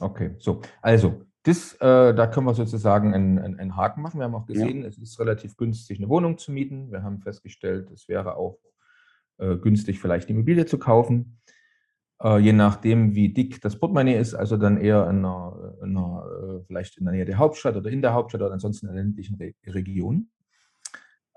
Okay, 0.02 0.36
so. 0.40 0.62
Also, 0.82 1.22
das, 1.44 1.74
äh, 1.76 2.14
da 2.14 2.28
können 2.28 2.46
wir 2.46 2.54
sozusagen 2.54 3.14
einen, 3.14 3.40
einen, 3.40 3.60
einen, 3.60 3.76
Haken 3.76 4.02
machen. 4.02 4.20
Wir 4.20 4.26
haben 4.26 4.36
auch 4.36 4.46
gesehen, 4.46 4.82
ja. 4.82 4.88
es 4.88 4.98
ist 4.98 5.20
relativ 5.20 5.58
günstig, 5.58 6.00
eine 6.00 6.10
Wohnung 6.10 6.38
zu 6.38 6.52
mieten. 6.52 6.92
Wir 6.92 7.04
haben 7.04 7.20
festgestellt, 7.20 7.90
es 7.92 8.08
wäre 8.08 8.36
auch 8.36 8.60
äh, 9.38 9.56
günstig, 9.58 10.00
vielleicht 10.00 10.30
die 10.30 10.34
Immobilie 10.34 10.66
zu 10.66 10.78
kaufen. 10.78 11.40
Äh, 12.22 12.38
je 12.40 12.54
nachdem, 12.54 13.16
wie 13.16 13.34
dick 13.34 13.62
das 13.62 13.80
Portemonnaie 13.80 14.18
ist, 14.18 14.36
also 14.36 14.58
dann 14.58 14.78
eher 14.78 15.10
in 15.10 15.26
einer, 15.26 15.76
in 15.82 15.98
einer, 15.98 16.24
äh, 16.26 16.64
vielleicht 16.66 16.98
in 16.98 17.06
der 17.06 17.14
Nähe 17.14 17.26
der 17.26 17.40
Hauptstadt 17.40 17.76
oder 17.76 17.90
in 17.90 18.02
der 18.02 18.14
Hauptstadt 18.14 18.42
oder 18.42 18.54
ansonsten 18.54 18.88
in 18.88 18.94
der 18.94 19.04
ländlichen 19.04 19.38
Re 19.38 19.54
Region. 19.66 20.30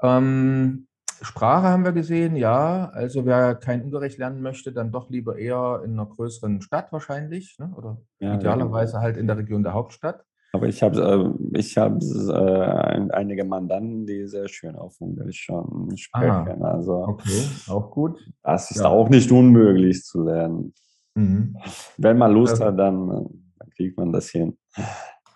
Ähm, 0.03 0.87
Sprache 1.22 1.68
haben 1.68 1.85
wir 1.85 1.92
gesehen, 1.92 2.37
ja. 2.37 2.90
Also 2.90 3.24
wer 3.24 3.55
kein 3.55 3.83
Ungarisch 3.83 4.16
lernen 4.16 4.42
möchte, 4.42 4.72
dann 4.72 4.92
doch 4.92 5.11
lieber 5.11 5.38
eher 5.38 5.83
in 5.85 5.92
einer 5.92 6.07
größeren 6.07 6.61
Stadt 6.62 6.92
wahrscheinlich, 6.92 7.59
ne? 7.59 7.72
oder 7.77 7.98
ja, 8.20 8.35
idealerweise 8.35 8.94
ja. 8.94 9.00
halt 9.00 9.16
in 9.16 9.27
der 9.27 9.38
Region 9.38 9.62
der 9.62 9.74
Hauptstadt. 9.74 10.24
Aber 10.55 10.68
ich 10.68 10.83
habe 10.85 11.35
äh, 11.53 11.59
ich 11.59 11.77
hab, 11.77 12.00
äh, 12.00 13.12
einige 13.12 13.44
Mandanten, 13.44 14.07
die 14.07 14.29
sehr 14.29 14.46
schön 14.48 14.77
auf 14.77 15.00
Ungarisch 15.00 15.40
schon 15.40 15.96
sprechen. 15.96 16.62
Ah, 16.62 16.74
also, 16.74 16.94
okay, 17.09 17.42
auch 17.66 17.90
gut. 17.90 18.20
Das 18.42 18.70
ist 18.70 18.81
ja. 18.81 18.87
auch 18.87 19.09
nicht 19.09 19.33
unmöglich 19.33 20.05
zu 20.05 20.22
lernen. 20.22 20.72
Mhm. 21.14 21.57
Wenn 21.96 22.18
man 22.18 22.33
Lust 22.33 22.61
hat, 22.62 22.79
dann, 22.79 23.09
dann, 23.09 23.70
kriegt 23.70 23.98
man 23.98 24.12
das 24.12 24.29
hin. 24.29 24.57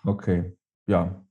Okay, 0.05 0.55
ja. 0.87 1.21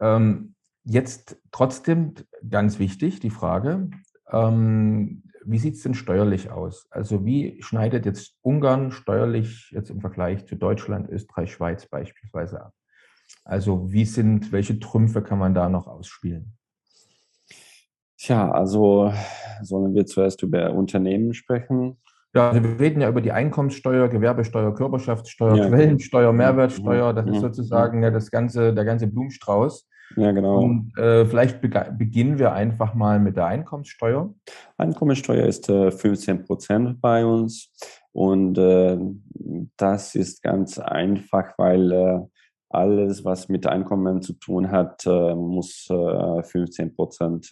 Ähm, 0.00 0.53
Jetzt 0.84 1.38
trotzdem 1.50 2.14
ganz 2.48 2.78
wichtig 2.78 3.20
die 3.20 3.30
Frage, 3.30 3.90
ähm, 4.30 5.22
wie 5.46 5.58
sieht 5.58 5.74
es 5.74 5.82
denn 5.82 5.94
steuerlich 5.94 6.50
aus? 6.50 6.86
Also 6.90 7.24
wie 7.24 7.62
schneidet 7.62 8.06
jetzt 8.06 8.36
Ungarn 8.42 8.90
steuerlich 8.90 9.70
jetzt 9.70 9.90
im 9.90 10.00
Vergleich 10.00 10.46
zu 10.46 10.56
Deutschland, 10.56 11.08
Österreich, 11.08 11.52
Schweiz 11.52 11.86
beispielsweise 11.86 12.62
ab? 12.62 12.72
Also 13.44 13.92
wie 13.92 14.04
sind, 14.04 14.52
welche 14.52 14.78
Trümpfe 14.78 15.22
kann 15.22 15.38
man 15.38 15.54
da 15.54 15.68
noch 15.68 15.86
ausspielen? 15.86 16.56
Tja, 18.18 18.50
also 18.50 19.12
sollen 19.62 19.94
wir 19.94 20.06
zuerst 20.06 20.42
über 20.42 20.72
Unternehmen 20.72 21.34
sprechen? 21.34 21.98
Ja, 22.34 22.50
also 22.50 22.62
wir 22.62 22.80
reden 22.80 23.00
ja 23.00 23.08
über 23.08 23.20
die 23.20 23.32
Einkommenssteuer, 23.32 24.08
Gewerbesteuer, 24.08 24.74
Körperschaftssteuer, 24.74 25.56
ja. 25.56 25.68
Quellensteuer, 25.68 26.32
Mehrwertsteuer. 26.32 27.12
Das 27.12 27.26
ist 27.26 27.40
sozusagen 27.40 28.02
ja 28.02 28.10
das 28.10 28.30
ganze, 28.30 28.74
der 28.74 28.84
ganze 28.84 29.06
Blumenstrauß. 29.06 29.88
Ja, 30.16 30.32
genau. 30.32 30.62
Und 30.62 30.96
äh, 30.98 31.26
vielleicht 31.26 31.60
beginnen 31.60 32.38
wir 32.38 32.52
einfach 32.52 32.94
mal 32.94 33.18
mit 33.18 33.36
der 33.36 33.46
Einkommenssteuer. 33.46 34.32
Einkommenssteuer 34.76 35.46
ist 35.46 35.68
äh, 35.68 35.90
15 35.90 36.44
Prozent 36.44 37.00
bei 37.00 37.24
uns. 37.24 37.72
Und 38.12 38.56
äh, 38.58 38.96
das 39.76 40.14
ist 40.14 40.42
ganz 40.42 40.78
einfach, 40.78 41.58
weil 41.58 41.92
äh, 41.92 42.20
alles, 42.70 43.24
was 43.24 43.48
mit 43.48 43.66
Einkommen 43.66 44.22
zu 44.22 44.34
tun 44.34 44.70
hat, 44.70 45.04
äh, 45.06 45.34
muss 45.34 45.86
15 45.88 46.86
äh, 46.88 46.90
Prozent 46.90 47.50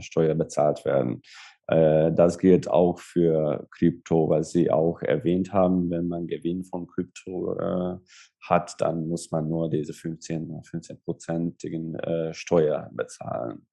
Steuer 0.00 0.34
bezahlt 0.34 0.84
werden. 0.84 1.22
Äh, 1.66 2.12
das 2.12 2.38
gilt 2.38 2.68
auch 2.68 2.98
für 2.98 3.66
Krypto, 3.70 4.28
was 4.28 4.52
Sie 4.52 4.70
auch 4.70 5.00
erwähnt 5.02 5.52
haben. 5.52 5.90
Wenn 5.90 6.08
man 6.08 6.26
Gewinn 6.26 6.64
von 6.64 6.86
Krypto 6.86 7.58
äh, 7.58 7.98
hat, 8.42 8.74
dann 8.80 9.08
muss 9.08 9.30
man 9.30 9.48
nur 9.48 9.70
diese 9.70 9.94
15, 9.94 10.50
15-prozentigen 10.62 11.94
äh, 11.96 12.34
Steuer 12.34 12.90
bezahlen. 12.92 13.66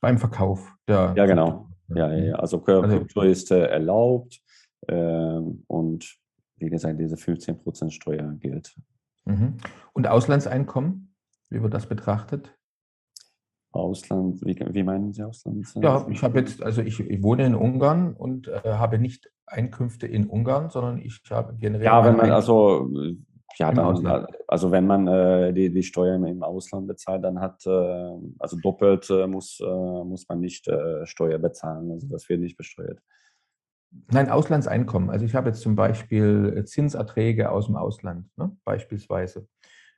Beim 0.00 0.18
Verkauf 0.18 0.72
der. 0.88 1.12
Ja, 1.16 1.26
genau. 1.26 1.68
Ja, 1.88 2.12
ja, 2.12 2.34
also, 2.36 2.58
also 2.64 2.82
Krypto 2.82 3.22
ist 3.22 3.50
äh, 3.52 3.66
erlaubt 3.66 4.40
ähm, 4.88 5.62
und 5.68 6.18
wie 6.56 6.70
gesagt, 6.70 6.98
diese 6.98 7.16
15% 7.16 7.90
Steuer 7.90 8.32
gilt. 8.40 8.74
Mhm. 9.24 9.58
Und 9.92 10.08
Auslandseinkommen, 10.08 11.14
wie 11.50 11.62
wird 11.62 11.74
das 11.74 11.86
betrachtet? 11.86 12.56
Ausland, 13.76 14.44
wie, 14.44 14.56
wie 14.58 14.82
meinen 14.82 15.12
Sie 15.12 15.22
Ausland? 15.22 15.66
Ja, 15.76 16.06
ich 16.10 16.22
habe 16.22 16.38
jetzt, 16.38 16.62
also 16.62 16.82
ich, 16.82 17.00
ich, 17.00 17.22
wohne 17.22 17.46
in 17.46 17.54
Ungarn 17.54 18.14
und 18.14 18.48
äh, 18.48 18.60
habe 18.64 18.98
nicht 18.98 19.30
Einkünfte 19.46 20.06
in 20.06 20.26
Ungarn, 20.26 20.70
sondern 20.70 20.98
ich 20.98 21.20
habe 21.30 21.54
generell. 21.56 21.84
Ja, 21.84 22.04
wenn 22.04 22.16
man 22.16 22.30
also 22.30 22.90
ja, 23.58 23.72
dann, 23.72 24.26
also 24.48 24.70
wenn 24.70 24.86
man 24.86 25.06
äh, 25.06 25.52
die, 25.52 25.72
die 25.72 25.82
Steuern 25.82 26.24
im 26.26 26.42
Ausland 26.42 26.86
bezahlt, 26.86 27.24
dann 27.24 27.40
hat, 27.40 27.64
äh, 27.66 28.10
also 28.38 28.58
doppelt 28.60 29.08
äh, 29.08 29.26
muss, 29.26 29.60
äh, 29.60 29.64
muss 29.64 30.28
man 30.28 30.40
nicht 30.40 30.68
äh, 30.68 31.06
Steuer 31.06 31.38
bezahlen. 31.38 31.90
Also 31.90 32.06
das 32.08 32.28
wird 32.28 32.40
nicht 32.40 32.58
besteuert. 32.58 33.00
Nein, 34.10 34.28
Auslandseinkommen. 34.28 35.08
Also 35.08 35.24
ich 35.24 35.34
habe 35.34 35.48
jetzt 35.48 35.62
zum 35.62 35.74
Beispiel 35.74 36.64
Zinserträge 36.66 37.50
aus 37.50 37.66
dem 37.66 37.76
Ausland, 37.76 38.26
ne, 38.36 38.54
beispielsweise. 38.64 39.48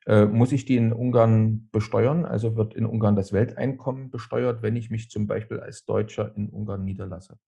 Äh, 0.08 0.24
muss 0.24 0.52
ich 0.52 0.64
die 0.64 0.78
in 0.78 0.94
Ungarn 0.94 1.68
besteuern? 1.70 2.24
Also 2.24 2.56
wird 2.56 2.72
in 2.72 2.86
Ungarn 2.86 3.14
das 3.14 3.34
Welteinkommen 3.34 4.10
besteuert, 4.10 4.62
wenn 4.62 4.74
ich 4.74 4.88
mich 4.88 5.10
zum 5.10 5.26
Beispiel 5.26 5.60
als 5.60 5.84
Deutscher 5.84 6.34
in 6.34 6.48
Ungarn 6.48 6.82
niederlasse? 6.82 7.38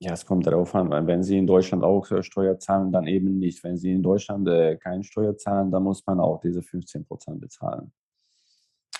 Ja, 0.00 0.12
es 0.12 0.26
kommt 0.26 0.44
darauf 0.48 0.74
an, 0.74 0.90
weil 0.90 1.06
wenn 1.06 1.22
Sie 1.22 1.38
in 1.38 1.46
Deutschland 1.46 1.84
auch 1.84 2.10
äh, 2.10 2.24
Steuer 2.24 2.58
zahlen, 2.58 2.90
dann 2.90 3.06
eben 3.06 3.38
nicht. 3.38 3.62
Wenn 3.62 3.76
Sie 3.76 3.92
in 3.92 4.02
Deutschland 4.02 4.48
äh, 4.48 4.76
keine 4.76 5.04
Steuer 5.04 5.36
zahlen, 5.36 5.70
dann 5.70 5.84
muss 5.84 6.04
man 6.04 6.18
auch 6.18 6.40
diese 6.40 6.62
15 6.62 7.04
Prozent 7.04 7.40
bezahlen. 7.40 7.92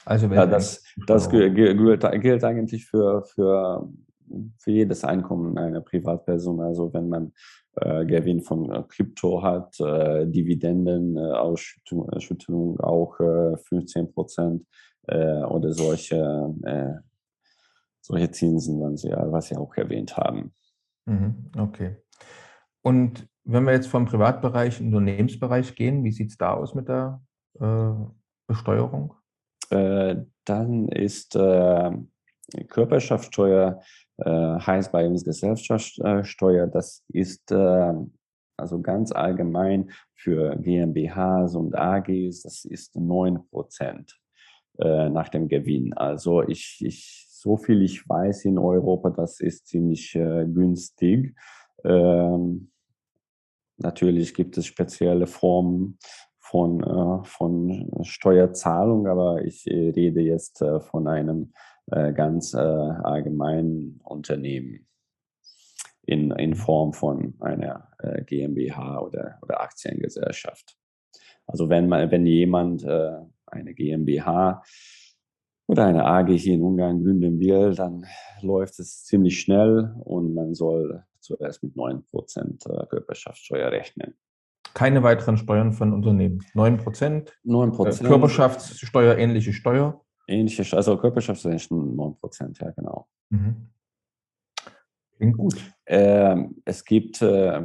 Also 0.05 0.29
ja, 0.29 0.47
das, 0.47 0.85
das 1.09 1.29
gilt, 1.29 1.57
gilt, 1.57 2.45
eigentlich 2.45 2.87
für, 2.87 3.25
für, 3.25 3.88
für 4.57 4.71
jedes 4.71 5.03
Einkommen 5.03 5.59
einer 5.59 5.81
Privatperson. 5.81 6.61
Also 6.61 6.93
wenn 6.95 7.09
man 7.09 7.33
Gewinn 7.81 8.43
von 8.43 8.71
äh, 8.71 8.83
Krypto 8.88 9.43
hat, 9.43 9.81
äh, 9.81 10.27
Dividendenausschüttung 10.27 12.81
auch 12.81 13.17
15 13.17 14.12
Prozent 14.12 14.67
oder 15.11 15.73
solche, 15.73 16.55
solche 18.03 18.31
Zinsen, 18.31 18.79
was 18.83 19.47
Sie, 19.47 19.57
auch 19.57 19.75
erwähnt 19.75 20.19
haben. 20.19 20.53
Mhm, 21.07 21.51
okay. 21.57 21.97
Und 22.83 23.27
wenn 23.45 23.64
wir 23.64 23.73
jetzt 23.73 23.88
vom 23.88 24.05
Privatbereich 24.05 24.81
in 24.81 24.91
den 24.91 24.97
Unternehmensbereich 24.97 25.75
gehen, 25.75 26.05
wie 26.05 26.12
sieht 26.12 26.31
es 26.31 26.37
da 26.37 26.53
aus 26.53 26.75
mit 26.75 26.88
der 26.88 27.23
äh, 27.59 27.95
Besteuerung? 28.47 29.14
Äh, 29.71 30.17
dann 30.45 30.88
ist 30.88 31.35
äh, 31.35 31.91
Körperschaftssteuer 32.69 33.81
äh, 33.81 33.83
heißt 34.24 34.90
bei 34.90 35.07
uns 35.07 35.24
Gesellschaftssteuer, 35.24 36.66
das 36.66 37.04
ist 37.09 37.52
äh, 37.52 37.94
also 38.59 38.81
ganz 38.81 39.12
allgemein 39.12 39.90
für 40.14 40.57
GmbHs 40.57 41.54
und 41.54 41.76
AGs, 41.76 42.42
das 42.42 42.64
ist 42.64 42.96
9 42.96 43.48
Prozent 43.50 44.18
äh, 44.78 45.09
nach 45.09 45.28
dem 45.28 45.48
Gewinn. 45.48 45.94
Also 45.94 46.42
ich, 46.42 46.78
ich, 46.85 47.26
so 47.31 47.57
viel 47.57 47.83
ich 47.83 48.09
weiß 48.09 48.46
in 48.46 48.59
Europa, 48.59 49.11
das 49.11 49.40
ist 49.40 49.68
ziemlich 49.68 50.14
äh, 50.16 50.44
günstig. 50.44 51.37
Ähm, 51.85 52.72
natürlich 53.76 54.35
gibt 54.35 54.59
es 54.59 54.66
spezielle 54.66 55.28
Formen 55.28 55.98
von, 56.40 56.83
äh, 56.83 57.24
von 57.24 57.90
Steuerzahlung, 58.02 59.07
aber 59.07 59.44
ich 59.44 59.66
äh, 59.68 59.90
rede 59.90 60.20
jetzt 60.20 60.62
äh, 60.62 60.81
von 60.81 61.07
einem 61.07 61.52
äh, 61.90 62.12
ganz 62.12 62.55
äh, 62.55 62.59
allgemeinen 62.59 64.01
Unternehmen 64.05 64.87
in, 66.03 66.31
in 66.33 66.55
Form 66.55 66.92
von 66.92 67.35
einer 67.40 67.88
äh, 67.98 68.22
GmbH 68.24 69.01
oder, 69.01 69.38
oder 69.42 69.61
Aktiengesellschaft. 69.61 70.77
Also 71.46 71.68
wenn, 71.68 71.88
man, 71.88 72.11
wenn 72.11 72.27
jemand 72.27 72.85
eine 72.85 73.72
GmbH 73.72 74.62
oder 75.66 75.87
eine 75.87 76.05
AG 76.05 76.29
hier 76.29 76.55
in 76.55 76.62
Ungarn 76.62 77.03
gründen 77.03 77.40
will, 77.40 77.74
dann 77.74 78.05
läuft 78.42 78.79
es 78.81 79.05
ziemlich 79.05 79.40
schnell 79.40 79.94
und 80.01 80.35
man 80.35 80.53
soll 80.53 81.05
zuerst 81.20 81.62
mit 81.62 81.74
9% 81.74 82.88
Körperschaftssteuer 82.90 83.72
rechnen. 83.72 84.14
Keine 84.74 85.03
weiteren 85.03 85.38
Steuern 85.38 85.72
von 85.72 85.94
Unternehmen. 85.94 86.44
9 86.53 86.77
Prozent. 86.77 87.33
9 87.44 87.72
Prozent. 87.72 88.03
Äh, 88.03 88.09
Körperschaftssteuer, 88.09 89.16
ähnliche 89.16 89.55
Steuer. 89.55 90.05
Ähnliche, 90.29 90.77
also 90.77 90.97
Körperschaftssteuer 90.97 91.55
ist 91.55 91.71
9 91.71 92.17
Prozent, 92.17 92.59
ja, 92.61 92.71
genau. 92.71 93.09
Mhm. 93.31 93.69
Klingt 95.17 95.37
gut. 95.37 95.57
Ähm, 95.87 96.62
es 96.64 96.85
gibt 96.85 97.23
äh, 97.23 97.61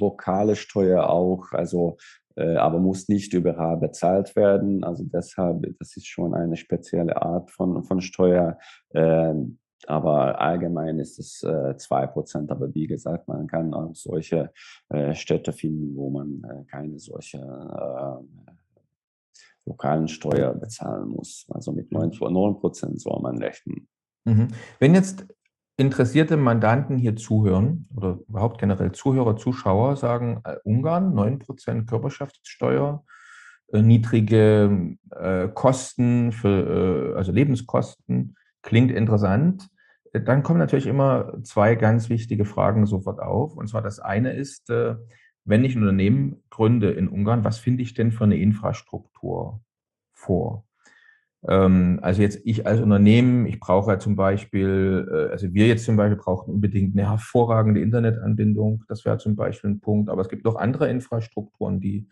lokale 0.00 0.54
Steuer 0.54 1.08
auch, 1.08 1.52
also 1.52 1.96
äh, 2.36 2.56
aber 2.56 2.78
muss 2.78 3.08
nicht 3.08 3.32
überall 3.32 3.76
bezahlt 3.78 4.34
werden. 4.36 4.84
Also 4.84 5.04
deshalb, 5.04 5.64
das 5.78 5.96
ist 5.96 6.06
schon 6.06 6.34
eine 6.34 6.56
spezielle 6.56 7.20
Art 7.20 7.50
von, 7.50 7.84
von 7.84 8.00
Steuer. 8.00 8.58
Ähm, 8.92 9.58
aber 9.86 10.40
allgemein 10.40 10.98
ist 10.98 11.18
es 11.18 11.42
äh, 11.42 11.74
2%. 11.76 12.50
Aber 12.50 12.74
wie 12.74 12.86
gesagt, 12.86 13.28
man 13.28 13.46
kann 13.46 13.72
auch 13.74 13.94
solche 13.94 14.50
äh, 14.88 15.14
Städte 15.14 15.52
finden, 15.52 15.94
wo 15.96 16.10
man 16.10 16.42
äh, 16.44 16.64
keine 16.64 16.98
solche 16.98 17.38
äh, 17.38 18.52
lokalen 19.66 20.08
Steuer 20.08 20.54
bezahlen 20.54 21.08
muss. 21.08 21.46
Also 21.50 21.72
mit 21.72 21.92
9, 21.92 22.10
9% 22.10 22.98
soll 22.98 23.20
man 23.22 23.38
rechnen. 23.38 23.88
Mhm. 24.24 24.48
Wenn 24.78 24.94
jetzt 24.94 25.26
interessierte 25.76 26.36
Mandanten 26.36 26.98
hier 26.98 27.16
zuhören 27.16 27.88
oder 27.96 28.18
überhaupt 28.28 28.58
generell 28.58 28.92
Zuhörer, 28.92 29.36
Zuschauer 29.36 29.96
sagen, 29.96 30.40
äh, 30.44 30.56
Ungarn 30.64 31.14
9% 31.14 31.86
Körperschaftssteuer, 31.86 33.04
äh, 33.72 33.82
niedrige 33.82 34.96
äh, 35.10 35.48
Kosten 35.48 36.32
für, 36.32 37.14
also 37.16 37.32
Lebenskosten, 37.32 38.36
klingt 38.62 38.92
interessant 38.92 39.68
dann 40.20 40.44
kommen 40.44 40.60
natürlich 40.60 40.86
immer 40.86 41.42
zwei 41.42 41.74
ganz 41.74 42.08
wichtige 42.08 42.44
Fragen 42.44 42.86
sofort 42.86 43.20
auf. 43.20 43.56
Und 43.56 43.68
zwar 43.68 43.82
das 43.82 43.98
eine 43.98 44.32
ist, 44.32 44.70
wenn 45.44 45.64
ich 45.64 45.74
ein 45.74 45.82
Unternehmen 45.82 46.42
gründe 46.50 46.90
in 46.90 47.08
Ungarn, 47.08 47.44
was 47.44 47.58
finde 47.58 47.82
ich 47.82 47.94
denn 47.94 48.12
für 48.12 48.24
eine 48.24 48.36
Infrastruktur 48.36 49.60
vor? 50.12 50.64
Ähm, 51.46 51.98
also 52.02 52.22
jetzt 52.22 52.40
ich 52.44 52.66
als 52.66 52.80
Unternehmen, 52.80 53.46
ich 53.46 53.60
brauche 53.60 53.92
ja 53.92 53.98
zum 53.98 54.16
Beispiel, 54.16 55.08
äh, 55.10 55.32
also 55.32 55.52
wir 55.52 55.66
jetzt 55.66 55.84
zum 55.84 55.96
Beispiel 55.96 56.16
brauchen 56.16 56.54
unbedingt 56.54 56.96
eine 56.96 57.10
hervorragende 57.10 57.80
Internetanbindung. 57.80 58.84
Das 58.88 59.04
wäre 59.04 59.18
zum 59.18 59.36
Beispiel 59.36 59.70
ein 59.70 59.80
Punkt. 59.80 60.10
Aber 60.10 60.22
es 60.22 60.28
gibt 60.28 60.46
auch 60.46 60.56
andere 60.56 60.88
Infrastrukturen, 60.88 61.80
die 61.80 62.08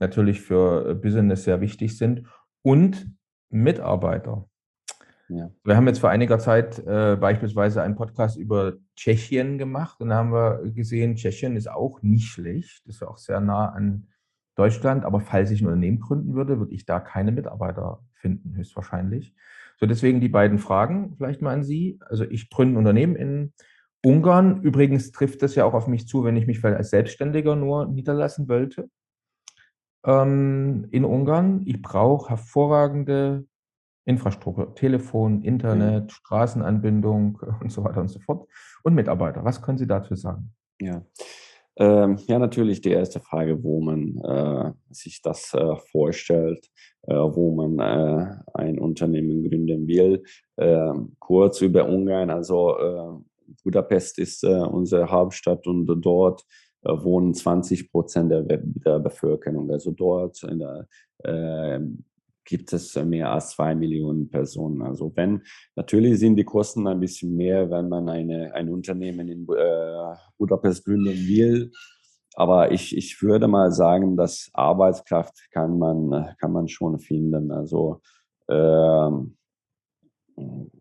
natürlich 0.00 0.40
für 0.40 0.90
äh, 0.90 0.94
Business 0.94 1.44
sehr 1.44 1.60
wichtig 1.60 1.96
sind. 1.96 2.26
Und 2.62 3.08
Mitarbeiter. 3.50 4.48
Ja. 5.34 5.50
Wir 5.64 5.76
haben 5.76 5.86
jetzt 5.86 6.00
vor 6.00 6.10
einiger 6.10 6.38
Zeit 6.38 6.78
äh, 6.86 7.16
beispielsweise 7.16 7.82
einen 7.82 7.94
Podcast 7.94 8.36
über 8.36 8.74
Tschechien 8.96 9.56
gemacht 9.56 10.00
und 10.00 10.10
da 10.10 10.16
haben 10.16 10.32
wir 10.32 10.60
gesehen, 10.72 11.16
Tschechien 11.16 11.56
ist 11.56 11.70
auch 11.70 12.02
nicht 12.02 12.26
schlecht, 12.26 12.86
ist 12.86 13.00
ja 13.00 13.08
auch 13.08 13.18
sehr 13.18 13.40
nah 13.40 13.70
an 13.70 14.08
Deutschland, 14.56 15.04
aber 15.04 15.20
falls 15.20 15.50
ich 15.50 15.62
ein 15.62 15.66
Unternehmen 15.66 16.00
gründen 16.00 16.34
würde, 16.34 16.58
würde 16.58 16.74
ich 16.74 16.84
da 16.84 17.00
keine 17.00 17.32
Mitarbeiter 17.32 18.00
finden, 18.12 18.54
höchstwahrscheinlich. 18.56 19.34
So, 19.80 19.86
deswegen 19.86 20.20
die 20.20 20.28
beiden 20.28 20.58
Fragen 20.58 21.14
vielleicht 21.16 21.40
mal 21.40 21.54
an 21.54 21.64
Sie. 21.64 21.98
Also 22.06 22.24
ich 22.24 22.50
gründe 22.50 22.74
ein 22.74 22.78
Unternehmen 22.78 23.16
in 23.16 23.52
Ungarn. 24.04 24.60
Übrigens 24.62 25.12
trifft 25.12 25.42
das 25.42 25.54
ja 25.54 25.64
auch 25.64 25.74
auf 25.74 25.86
mich 25.86 26.06
zu, 26.06 26.24
wenn 26.24 26.36
ich 26.36 26.46
mich 26.46 26.60
vielleicht 26.60 26.76
als 26.76 26.90
Selbstständiger 26.90 27.56
nur 27.56 27.86
niederlassen 27.86 28.48
wollte 28.48 28.90
ähm, 30.04 30.86
in 30.90 31.04
Ungarn. 31.04 31.62
Ich 31.64 31.80
brauche 31.80 32.30
hervorragende 32.30 33.46
Infrastruktur, 34.04 34.74
Telefon, 34.74 35.42
Internet, 35.42 36.04
mhm. 36.04 36.08
Straßenanbindung 36.08 37.40
und 37.60 37.70
so 37.70 37.84
weiter 37.84 38.00
und 38.00 38.08
so 38.08 38.20
fort 38.20 38.48
und 38.82 38.94
Mitarbeiter. 38.94 39.44
Was 39.44 39.62
können 39.62 39.78
Sie 39.78 39.86
dazu 39.86 40.14
sagen? 40.14 40.52
Ja. 40.80 41.02
Ähm, 41.76 42.18
ja, 42.26 42.38
natürlich 42.38 42.82
die 42.82 42.90
erste 42.90 43.20
Frage, 43.20 43.62
wo 43.62 43.80
man 43.80 44.18
äh, 44.18 44.72
sich 44.90 45.22
das 45.22 45.54
äh, 45.54 45.76
vorstellt, 45.90 46.68
äh, 47.02 47.14
wo 47.14 47.54
man 47.54 47.78
äh, 47.78 48.36
ein 48.52 48.78
Unternehmen 48.78 49.48
gründen 49.48 49.86
will. 49.86 50.22
Ähm, 50.58 51.16
kurz 51.18 51.62
über 51.62 51.88
Ungarn, 51.88 52.28
also 52.28 52.76
äh, 52.76 53.54
Budapest 53.64 54.18
ist 54.18 54.44
äh, 54.44 54.48
unsere 54.48 55.10
Hauptstadt 55.10 55.66
und 55.66 55.86
dort 55.86 56.44
wohnen 56.84 57.32
20 57.32 57.92
Prozent 57.92 58.32
der, 58.32 58.42
der 58.42 58.98
Bevölkerung. 58.98 59.70
Also 59.70 59.92
dort 59.92 60.42
in 60.42 60.58
der 60.58 60.88
gibt 62.44 62.72
es 62.72 62.94
mehr 62.96 63.32
als 63.32 63.50
zwei 63.50 63.74
Millionen 63.74 64.28
Personen. 64.28 64.82
Also 64.82 65.12
wenn, 65.14 65.42
natürlich 65.76 66.18
sind 66.18 66.36
die 66.36 66.44
Kosten 66.44 66.86
ein 66.86 67.00
bisschen 67.00 67.36
mehr, 67.36 67.70
wenn 67.70 67.88
man 67.88 68.08
eine, 68.08 68.54
ein 68.54 68.68
Unternehmen 68.68 69.28
in 69.28 69.46
äh, 69.48 70.14
Budapest 70.38 70.84
gründen 70.84 71.16
will. 71.26 71.72
Aber 72.34 72.72
ich, 72.72 72.96
ich 72.96 73.20
würde 73.22 73.46
mal 73.46 73.72
sagen, 73.72 74.16
dass 74.16 74.50
Arbeitskraft 74.54 75.48
kann 75.50 75.78
man, 75.78 76.34
kann 76.38 76.52
man 76.52 76.68
schon 76.68 76.98
finden. 76.98 77.50
Also 77.52 78.00
äh, 78.48 79.10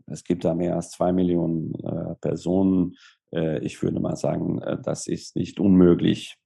es 0.08 0.24
gibt 0.24 0.45
da 0.45 0.54
mehr 0.54 0.76
als 0.76 0.91
zwei 0.91 1.12
Millionen 1.12 1.76
äh, 1.76 2.15
Personen. 2.21 2.95
Äh, 3.34 3.60
ich 3.60 3.82
würde 3.84 4.00
mal 4.00 4.15
sagen, 4.15 4.62
äh, 4.62 4.78
das 4.82 5.08
ist 5.08 5.36
nicht 5.36 5.60
unmöglich. 5.60 6.38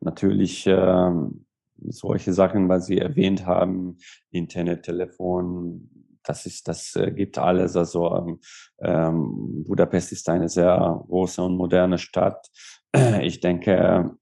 Natürlich 0.00 0.64
ähm, 0.66 1.46
solche 1.88 2.32
Sachen, 2.32 2.68
was 2.68 2.86
Sie 2.86 2.98
erwähnt 2.98 3.46
haben, 3.46 3.98
Internet, 4.30 4.84
Telefon, 4.84 5.90
das 6.22 6.46
ist, 6.46 6.68
das 6.68 6.94
äh, 6.96 7.10
gibt 7.12 7.38
alles. 7.38 7.76
Also 7.76 8.14
ähm, 8.14 8.40
ähm, 8.80 9.64
Budapest 9.66 10.12
ist 10.12 10.28
eine 10.28 10.48
sehr 10.48 11.02
große 11.08 11.42
und 11.42 11.56
moderne 11.56 11.98
Stadt. 11.98 12.48
Ich 13.22 13.38
denke, 13.38 14.16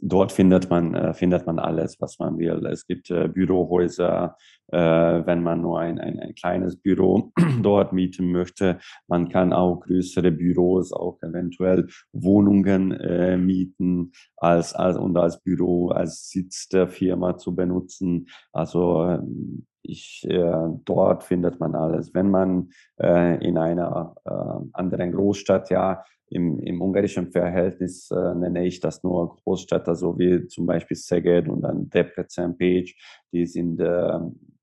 dort 0.00 0.32
findet 0.32 0.70
man, 0.70 0.94
äh, 0.94 1.14
findet 1.14 1.46
man 1.46 1.58
alles, 1.58 2.00
was 2.00 2.18
man 2.18 2.38
will. 2.38 2.66
Es 2.66 2.86
gibt 2.86 3.10
äh, 3.10 3.28
Bürohäuser, 3.28 4.36
äh, 4.68 4.78
wenn 4.78 5.42
man 5.42 5.60
nur 5.60 5.80
ein, 5.80 5.98
ein, 5.98 6.18
ein 6.18 6.34
kleines 6.34 6.76
Büro 6.76 7.32
dort 7.62 7.92
mieten 7.92 8.32
möchte. 8.32 8.78
Man 9.08 9.28
kann 9.28 9.52
auch 9.52 9.80
größere 9.80 10.32
Büros, 10.32 10.92
auch 10.92 11.18
eventuell 11.22 11.86
Wohnungen 12.12 12.92
äh, 12.92 13.36
mieten 13.36 14.12
als, 14.36 14.74
als, 14.74 14.96
und 14.96 15.16
als 15.16 15.42
Büro, 15.42 15.88
als 15.88 16.28
Sitz 16.30 16.68
der 16.68 16.88
Firma 16.88 17.38
zu 17.38 17.54
benutzen. 17.54 18.26
Also 18.52 19.04
ähm, 19.04 19.66
ich, 19.88 20.26
äh, 20.28 20.68
dort 20.84 21.24
findet 21.24 21.60
man 21.60 21.74
alles. 21.74 22.12
Wenn 22.12 22.30
man 22.30 22.70
äh, 23.00 23.44
in 23.46 23.56
einer 23.56 24.14
äh, 24.24 24.68
anderen 24.72 25.12
Großstadt 25.12 25.70
ja 25.70 26.02
im, 26.28 26.58
im 26.60 26.80
ungarischen 26.80 27.30
Verhältnis 27.30 28.10
äh, 28.10 28.34
nenne 28.34 28.66
ich 28.66 28.80
das 28.80 29.02
nur 29.02 29.36
Großstädte, 29.36 29.94
so 29.94 30.18
wie 30.18 30.46
zum 30.46 30.66
Beispiel 30.66 30.96
Szeged 30.96 31.48
und 31.48 31.62
dann 31.62 31.88
Debrecen, 31.88 32.58
Page, 32.58 32.96
die 33.32 33.46
sind, 33.46 33.80
äh, 33.80 34.18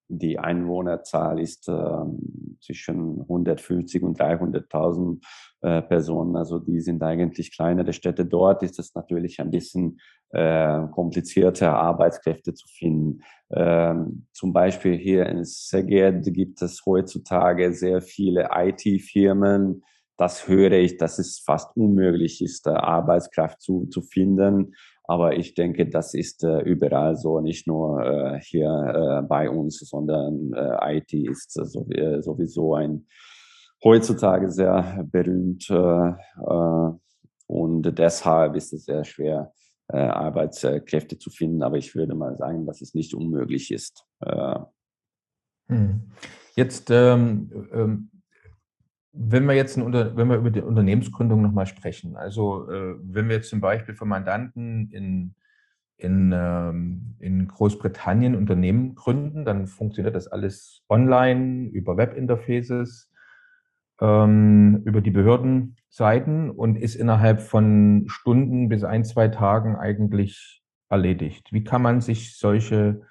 die 0.09 0.37
Einwohnerzahl 0.37 1.39
ist 1.39 1.69
äh, 1.69 2.05
zwischen 2.59 3.21
150 3.21 4.03
und 4.03 4.19
300.000 4.19 5.21
äh, 5.61 5.81
Personen, 5.81 6.35
also 6.35 6.59
die 6.59 6.81
sind 6.81 7.01
eigentlich 7.01 7.55
kleinere 7.55 7.93
Städte. 7.93 8.25
Dort 8.25 8.63
ist 8.63 8.79
es 8.79 8.93
natürlich 8.93 9.39
ein 9.39 9.49
bisschen 9.49 9.99
äh, 10.31 10.87
komplizierter, 10.91 11.73
Arbeitskräfte 11.75 12.53
zu 12.53 12.67
finden. 12.67 13.21
Ähm, 13.51 14.27
zum 14.33 14.51
Beispiel 14.51 14.97
hier 14.97 15.27
in 15.27 15.45
Szeged 15.45 16.33
gibt 16.33 16.61
es 16.61 16.85
heutzutage 16.85 17.71
sehr 17.73 18.01
viele 18.01 18.49
IT-Firmen, 18.53 19.83
das 20.17 20.47
höre 20.47 20.73
ich, 20.73 20.97
dass 20.97 21.19
es 21.19 21.39
fast 21.39 21.75
unmöglich 21.75 22.41
ist, 22.41 22.67
Arbeitskraft 22.67 23.61
zu, 23.61 23.87
zu 23.87 24.01
finden. 24.01 24.75
Aber 25.05 25.35
ich 25.35 25.53
denke, 25.53 25.89
das 25.89 26.13
ist 26.13 26.43
äh, 26.43 26.61
überall 26.61 27.15
so, 27.15 27.41
nicht 27.41 27.67
nur 27.67 28.01
äh, 28.05 28.39
hier 28.41 28.69
äh, 28.69 29.27
bei 29.27 29.49
uns, 29.49 29.79
sondern 29.79 30.53
äh, 30.53 30.97
IT 30.97 31.13
ist 31.13 31.53
so, 31.53 31.89
äh, 31.89 32.21
sowieso 32.21 32.75
ein 32.75 33.07
heutzutage 33.83 34.49
sehr 34.49 35.05
berühmt 35.11 35.69
äh, 35.69 36.13
und 37.47 37.81
deshalb 37.99 38.55
ist 38.55 38.71
es 38.71 38.85
sehr 38.85 39.03
schwer, 39.03 39.51
Arbeitskräfte 39.89 41.19
zu 41.19 41.29
finden. 41.29 41.61
Aber 41.61 41.77
ich 41.77 41.93
würde 41.93 42.15
mal 42.15 42.37
sagen, 42.37 42.65
dass 42.65 42.81
es 42.81 42.95
nicht 42.95 43.13
unmöglich 43.13 43.69
ist. 43.69 44.05
Hm. 45.67 46.11
Jetzt 46.55 46.89
ähm, 46.89 47.67
ähm 47.73 48.12
wenn 49.13 49.45
wir 49.45 49.53
jetzt 49.53 49.77
ein, 49.77 49.93
wenn 49.93 50.27
wir 50.27 50.37
über 50.37 50.49
die 50.49 50.61
Unternehmensgründung 50.61 51.41
nochmal 51.41 51.67
sprechen, 51.67 52.17
also 52.17 52.69
äh, 52.69 52.95
wenn 53.01 53.29
wir 53.29 53.35
jetzt 53.35 53.49
zum 53.49 53.61
Beispiel 53.61 53.93
für 53.93 54.05
Mandanten 54.05 54.89
in, 54.91 55.35
in, 55.97 56.31
ähm, 56.33 57.15
in 57.19 57.47
Großbritannien 57.47 58.35
Unternehmen 58.35 58.95
gründen, 58.95 59.45
dann 59.45 59.67
funktioniert 59.67 60.15
das 60.15 60.27
alles 60.27 60.81
online 60.89 61.69
über 61.69 61.95
Webinterfaces, 61.95 63.11
ähm, 64.01 64.81
über 64.83 65.01
die 65.01 65.11
Behördenseiten 65.11 66.49
und 66.49 66.75
ist 66.75 66.95
innerhalb 66.95 67.39
von 67.39 68.05
Stunden 68.07 68.67
bis 68.67 68.83
ein, 68.83 69.05
zwei 69.05 69.27
Tagen 69.27 69.75
eigentlich 69.75 70.63
erledigt. 70.89 71.53
Wie 71.53 71.63
kann 71.63 71.83
man 71.83 72.01
sich 72.01 72.35
solche 72.35 73.01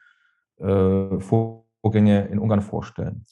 äh, 0.59 1.21
Vorgänge 1.21 2.27
in 2.27 2.41
Ungarn 2.41 2.61
vorstellen? 2.61 3.25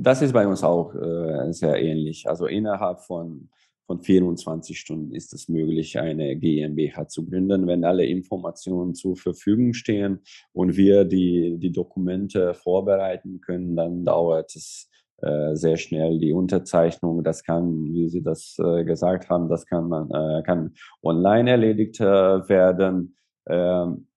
Das 0.00 0.22
ist 0.22 0.32
bei 0.32 0.46
uns 0.46 0.62
auch 0.62 0.94
äh, 0.94 1.52
sehr 1.52 1.82
ähnlich. 1.82 2.28
Also 2.28 2.46
innerhalb 2.46 3.00
von, 3.00 3.48
von 3.84 4.00
24 4.00 4.78
Stunden 4.78 5.12
ist 5.12 5.32
es 5.32 5.48
möglich, 5.48 5.98
eine 5.98 6.36
GmbH 6.36 7.08
zu 7.08 7.26
gründen, 7.26 7.66
wenn 7.66 7.84
alle 7.84 8.06
Informationen 8.06 8.94
zur 8.94 9.16
Verfügung 9.16 9.72
stehen 9.72 10.20
und 10.52 10.76
wir 10.76 11.04
die, 11.04 11.58
die 11.58 11.72
Dokumente 11.72 12.54
vorbereiten 12.54 13.40
können, 13.40 13.74
dann 13.74 14.04
dauert 14.04 14.54
es 14.54 14.88
äh, 15.20 15.56
sehr 15.56 15.76
schnell 15.76 16.20
die 16.20 16.32
Unterzeichnung. 16.32 17.24
Das 17.24 17.42
kann, 17.42 17.92
wie 17.92 18.08
Sie 18.08 18.22
das 18.22 18.56
äh, 18.64 18.84
gesagt 18.84 19.28
haben, 19.28 19.48
das 19.48 19.66
kann 19.66 19.88
man 19.88 20.10
äh, 20.12 20.42
kann 20.44 20.74
online 21.02 21.50
erledigt 21.50 21.98
äh, 21.98 22.04
werden. 22.48 23.16
Ähm, 23.48 24.07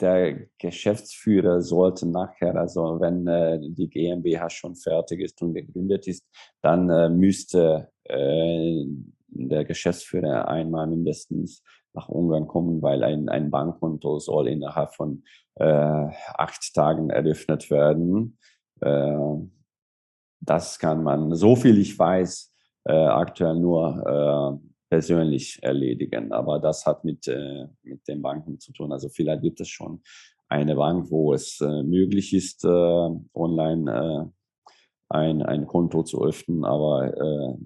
der 0.00 0.46
Geschäftsführer 0.58 1.60
sollte 1.60 2.08
nachher, 2.08 2.56
also 2.56 3.00
wenn 3.00 3.26
äh, 3.26 3.58
die 3.60 3.88
GmbH 3.88 4.48
schon 4.48 4.74
fertig 4.76 5.20
ist 5.20 5.40
und 5.42 5.54
gegründet 5.54 6.06
ist, 6.06 6.24
dann 6.62 6.88
äh, 6.88 7.08
müsste 7.08 7.90
äh, 8.04 8.84
der 9.28 9.64
Geschäftsführer 9.64 10.48
einmal 10.48 10.86
mindestens 10.86 11.62
nach 11.92 12.08
Ungarn 12.08 12.46
kommen, 12.46 12.82
weil 12.82 13.04
ein, 13.04 13.28
ein 13.28 13.50
Bankkonto 13.50 14.18
soll 14.18 14.48
innerhalb 14.48 14.94
von 14.94 15.22
äh, 15.56 15.64
acht 15.64 16.74
Tagen 16.74 17.10
eröffnet 17.10 17.70
werden. 17.70 18.38
Äh, 18.80 19.18
das 20.40 20.78
kann 20.78 21.02
man, 21.02 21.34
so 21.34 21.56
viel 21.56 21.78
ich 21.78 21.98
weiß, 21.98 22.52
äh, 22.84 22.92
aktuell 22.92 23.56
nur 23.56 24.60
persönlich 24.94 25.60
erledigen. 25.60 26.30
Aber 26.30 26.60
das 26.60 26.86
hat 26.86 27.02
mit, 27.04 27.26
äh, 27.26 27.66
mit 27.82 28.06
den 28.06 28.22
Banken 28.22 28.60
zu 28.60 28.72
tun. 28.72 28.92
Also 28.92 29.08
vielleicht 29.08 29.42
gibt 29.42 29.60
es 29.60 29.68
schon 29.68 30.02
eine 30.48 30.76
Bank, 30.76 31.10
wo 31.10 31.34
es 31.34 31.60
äh, 31.60 31.82
möglich 31.82 32.32
ist, 32.32 32.64
äh, 32.64 32.68
online 33.34 33.90
äh, 33.90 34.24
ein, 35.08 35.42
ein 35.42 35.66
Konto 35.66 36.04
zu 36.04 36.24
öffnen. 36.24 36.64
Aber 36.64 37.12
äh, 37.12 37.56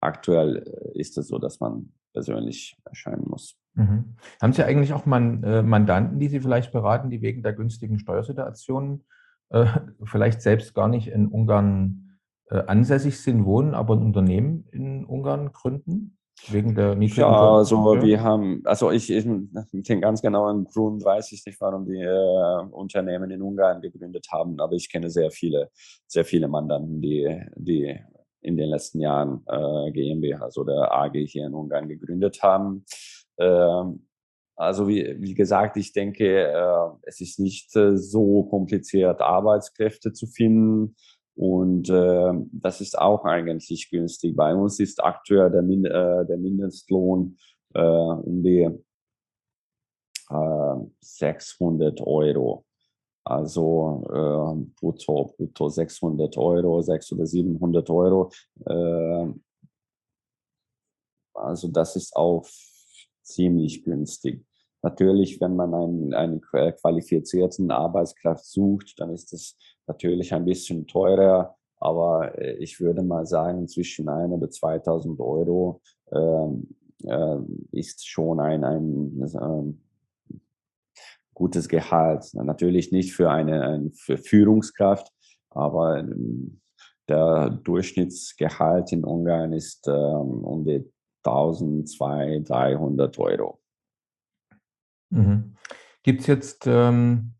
aktuell 0.00 0.56
äh, 0.56 0.98
ist 0.98 1.18
es 1.18 1.28
so, 1.28 1.38
dass 1.38 1.60
man 1.60 1.92
persönlich 2.14 2.78
erscheinen 2.86 3.26
muss. 3.28 3.58
Mhm. 3.74 4.16
Haben 4.40 4.54
Sie 4.54 4.64
eigentlich 4.64 4.94
auch 4.94 5.04
Man, 5.04 5.40
Mandanten, 5.68 6.18
die 6.18 6.28
Sie 6.28 6.40
vielleicht 6.40 6.72
beraten, 6.72 7.10
die 7.10 7.20
wegen 7.20 7.42
der 7.42 7.52
günstigen 7.52 7.98
Steuersituation 7.98 9.04
vielleicht 10.04 10.40
selbst 10.40 10.74
gar 10.74 10.88
nicht 10.88 11.08
in 11.08 11.28
Ungarn 11.28 12.18
ansässig 12.48 13.20
sind, 13.20 13.44
wohnen, 13.44 13.74
aber 13.74 13.94
ein 13.94 14.02
Unternehmen 14.02 14.66
in 14.72 15.04
Ungarn 15.04 15.52
gründen? 15.52 16.16
Wegen 16.48 16.74
der 16.74 16.94
niedrigen 16.94 17.22
Ja, 17.22 17.56
also 17.56 18.02
wir 18.02 18.22
haben, 18.22 18.60
also 18.64 18.90
ich, 18.90 19.10
ich, 19.10 19.24
den 19.24 20.00
ganz 20.00 20.20
genauen 20.20 20.64
Grund 20.64 21.04
weiß 21.04 21.32
ich 21.32 21.44
nicht, 21.46 21.60
warum 21.60 21.86
die 21.86 22.02
äh, 22.02 22.66
Unternehmen 22.70 23.30
in 23.30 23.40
Ungarn 23.40 23.80
gegründet 23.80 24.26
haben, 24.30 24.60
aber 24.60 24.74
ich 24.74 24.90
kenne 24.90 25.10
sehr 25.10 25.30
viele, 25.30 25.70
sehr 26.06 26.24
viele 26.24 26.48
Mandanten, 26.48 27.00
die, 27.00 27.40
die 27.56 27.98
in 28.40 28.56
den 28.56 28.68
letzten 28.68 29.00
Jahren 29.00 29.42
äh, 29.46 29.90
GmbHs 29.92 30.58
oder 30.58 30.92
AG 30.92 31.14
hier 31.14 31.46
in 31.46 31.54
Ungarn 31.54 31.88
gegründet 31.88 32.42
haben. 32.42 32.84
Ähm, 33.38 34.06
also 34.56 34.86
wie, 34.86 35.16
wie 35.20 35.34
gesagt, 35.34 35.76
ich 35.76 35.92
denke, 35.92 36.52
äh, 36.52 36.90
es 37.02 37.20
ist 37.20 37.40
nicht 37.40 37.74
äh, 37.74 37.96
so 37.96 38.44
kompliziert, 38.44 39.20
Arbeitskräfte 39.20 40.12
zu 40.12 40.26
finden. 40.26 40.94
Und 41.36 41.88
äh, 41.90 42.32
das 42.52 42.80
ist 42.80 42.96
auch 42.98 43.24
eigentlich 43.24 43.90
günstig. 43.90 44.36
Bei 44.36 44.54
uns 44.54 44.78
ist 44.78 45.02
aktuell 45.02 45.50
der, 45.50 45.62
Min 45.62 45.84
äh, 45.84 46.24
der 46.26 46.38
Mindestlohn 46.38 47.36
äh, 47.74 47.80
um 47.80 48.42
die 48.42 48.70
äh, 50.30 50.76
600 51.00 52.00
Euro. 52.02 52.64
Also 53.24 54.04
äh, 54.10 54.70
brutto, 54.78 55.34
brutto 55.36 55.68
600 55.68 56.36
Euro, 56.36 56.82
600 56.82 57.18
oder 57.18 57.26
700 57.26 57.90
Euro. 57.90 58.30
Äh, 58.66 59.32
also 61.34 61.68
das 61.68 61.96
ist 61.96 62.14
auch 62.14 62.46
ziemlich 63.22 63.82
günstig. 63.82 64.44
Natürlich, 64.84 65.40
wenn 65.40 65.56
man 65.56 65.72
einen, 65.72 66.12
einen 66.12 66.42
qualifizierten 66.42 67.70
Arbeitskraft 67.70 68.44
sucht, 68.44 69.00
dann 69.00 69.08
ist 69.14 69.32
es 69.32 69.56
natürlich 69.86 70.34
ein 70.34 70.44
bisschen 70.44 70.86
teurer. 70.86 71.56
Aber 71.78 72.38
äh, 72.38 72.56
ich 72.58 72.80
würde 72.80 73.02
mal 73.02 73.24
sagen, 73.24 73.66
zwischen 73.66 74.10
1 74.10 74.30
oder 74.34 74.50
2000 74.50 75.18
Euro 75.20 75.80
ähm, 76.12 76.76
äh, 77.02 77.38
ist 77.72 78.06
schon 78.06 78.40
ein, 78.40 78.62
ein 78.62 79.22
äh, 79.22 80.36
gutes 81.32 81.66
Gehalt. 81.66 82.34
Natürlich 82.34 82.92
nicht 82.92 83.14
für 83.14 83.30
eine, 83.30 83.62
eine 83.62 83.90
für 83.90 84.18
Führungskraft, 84.18 85.10
aber 85.48 86.00
ähm, 86.00 86.60
der 87.08 87.58
Durchschnittsgehalt 87.64 88.92
in 88.92 89.02
Ungarn 89.02 89.54
ist 89.54 89.88
ähm, 89.88 90.44
um 90.44 90.66
die 90.66 90.84
1200, 91.22 92.46
300 92.50 93.18
Euro. 93.18 93.63
Mhm. 95.10 95.54
Gibt 96.02 96.20
es 96.20 96.26
jetzt, 96.26 96.66
ähm, 96.66 97.34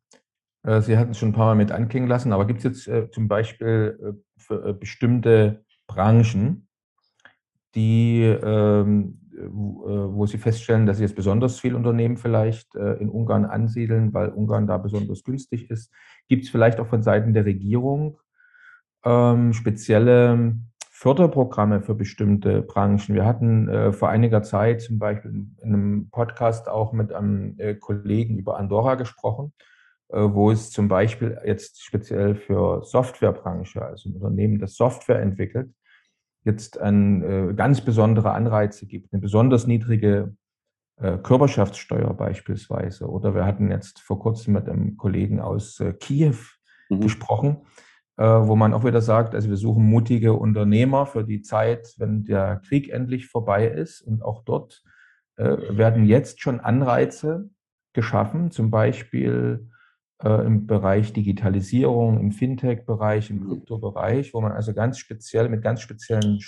äh, 0.62 0.80
Sie 0.80 0.96
hatten 0.96 1.12
es 1.12 1.18
schon 1.18 1.30
ein 1.30 1.34
paar 1.34 1.46
Mal 1.46 1.56
mit 1.56 1.72
anklingen 1.72 2.08
lassen, 2.08 2.32
aber 2.32 2.46
gibt 2.46 2.58
es 2.58 2.64
jetzt 2.64 2.88
äh, 2.88 3.10
zum 3.10 3.28
Beispiel 3.28 3.98
äh, 4.02 4.12
für 4.36 4.68
äh, 4.68 4.72
bestimmte 4.72 5.64
Branchen, 5.86 6.68
die, 7.74 8.22
ähm, 8.22 9.20
wo, 9.48 9.88
äh, 9.88 10.14
wo 10.14 10.26
Sie 10.26 10.38
feststellen, 10.38 10.86
dass 10.86 10.98
Sie 10.98 11.02
jetzt 11.02 11.16
besonders 11.16 11.60
viel 11.60 11.74
Unternehmen 11.74 12.16
vielleicht 12.16 12.74
äh, 12.74 12.94
in 12.94 13.10
Ungarn 13.10 13.44
ansiedeln, 13.44 14.14
weil 14.14 14.28
Ungarn 14.28 14.66
da 14.66 14.78
besonders 14.78 15.24
günstig 15.24 15.70
ist? 15.70 15.92
Gibt 16.28 16.44
es 16.44 16.50
vielleicht 16.50 16.80
auch 16.80 16.86
von 16.86 17.02
Seiten 17.02 17.34
der 17.34 17.44
Regierung 17.44 18.18
ähm, 19.04 19.52
spezielle 19.52 20.54
Förderprogramme 20.96 21.82
für 21.82 21.96
bestimmte 21.96 22.62
Branchen. 22.62 23.16
Wir 23.16 23.26
hatten 23.26 23.68
äh, 23.68 23.92
vor 23.92 24.10
einiger 24.10 24.44
Zeit 24.44 24.80
zum 24.80 25.00
Beispiel 25.00 25.32
in 25.32 25.56
einem 25.60 26.08
Podcast 26.10 26.68
auch 26.68 26.92
mit 26.92 27.12
einem 27.12 27.56
äh, 27.58 27.74
Kollegen 27.74 28.38
über 28.38 28.56
Andorra 28.56 28.94
gesprochen, 28.94 29.52
äh, 30.10 30.20
wo 30.20 30.52
es 30.52 30.70
zum 30.70 30.86
Beispiel 30.86 31.36
jetzt 31.44 31.82
speziell 31.82 32.36
für 32.36 32.84
Softwarebranche, 32.84 33.84
also 33.84 34.08
ein 34.08 34.14
Unternehmen, 34.14 34.60
das 34.60 34.76
Software 34.76 35.20
entwickelt, 35.20 35.74
jetzt 36.44 36.78
ein, 36.78 37.22
äh, 37.24 37.54
ganz 37.54 37.80
besondere 37.80 38.30
Anreize 38.30 38.86
gibt, 38.86 39.12
eine 39.12 39.20
besonders 39.20 39.66
niedrige 39.66 40.36
äh, 41.00 41.18
Körperschaftssteuer 41.18 42.14
beispielsweise. 42.14 43.10
Oder 43.10 43.34
wir 43.34 43.44
hatten 43.44 43.68
jetzt 43.68 43.98
vor 43.98 44.20
kurzem 44.20 44.54
mit 44.54 44.68
einem 44.68 44.96
Kollegen 44.96 45.40
aus 45.40 45.80
äh, 45.80 45.92
Kiew 45.92 46.36
mhm. 46.88 47.00
gesprochen, 47.00 47.66
wo 48.16 48.54
man 48.54 48.74
auch 48.74 48.84
wieder 48.84 49.00
sagt, 49.00 49.34
also 49.34 49.48
wir 49.48 49.56
suchen 49.56 49.84
mutige 49.84 50.34
Unternehmer 50.34 51.06
für 51.06 51.24
die 51.24 51.42
Zeit, 51.42 51.94
wenn 51.98 52.24
der 52.24 52.60
Krieg 52.66 52.88
endlich 52.88 53.26
vorbei 53.26 53.66
ist. 53.66 54.02
Und 54.02 54.22
auch 54.22 54.44
dort 54.44 54.84
äh, 55.36 55.56
werden 55.76 56.04
jetzt 56.04 56.40
schon 56.40 56.60
Anreize 56.60 57.50
geschaffen, 57.92 58.52
zum 58.52 58.70
Beispiel 58.70 59.68
äh, 60.22 60.46
im 60.46 60.66
Bereich 60.66 61.12
Digitalisierung, 61.12 62.20
im 62.20 62.30
Fintech-Bereich, 62.30 63.30
im 63.30 63.44
Kryptobereich, 63.48 64.32
wo 64.32 64.40
man 64.40 64.52
also 64.52 64.74
ganz 64.74 64.98
speziell 64.98 65.48
mit 65.48 65.62
ganz 65.62 65.80
speziellen 65.80 66.40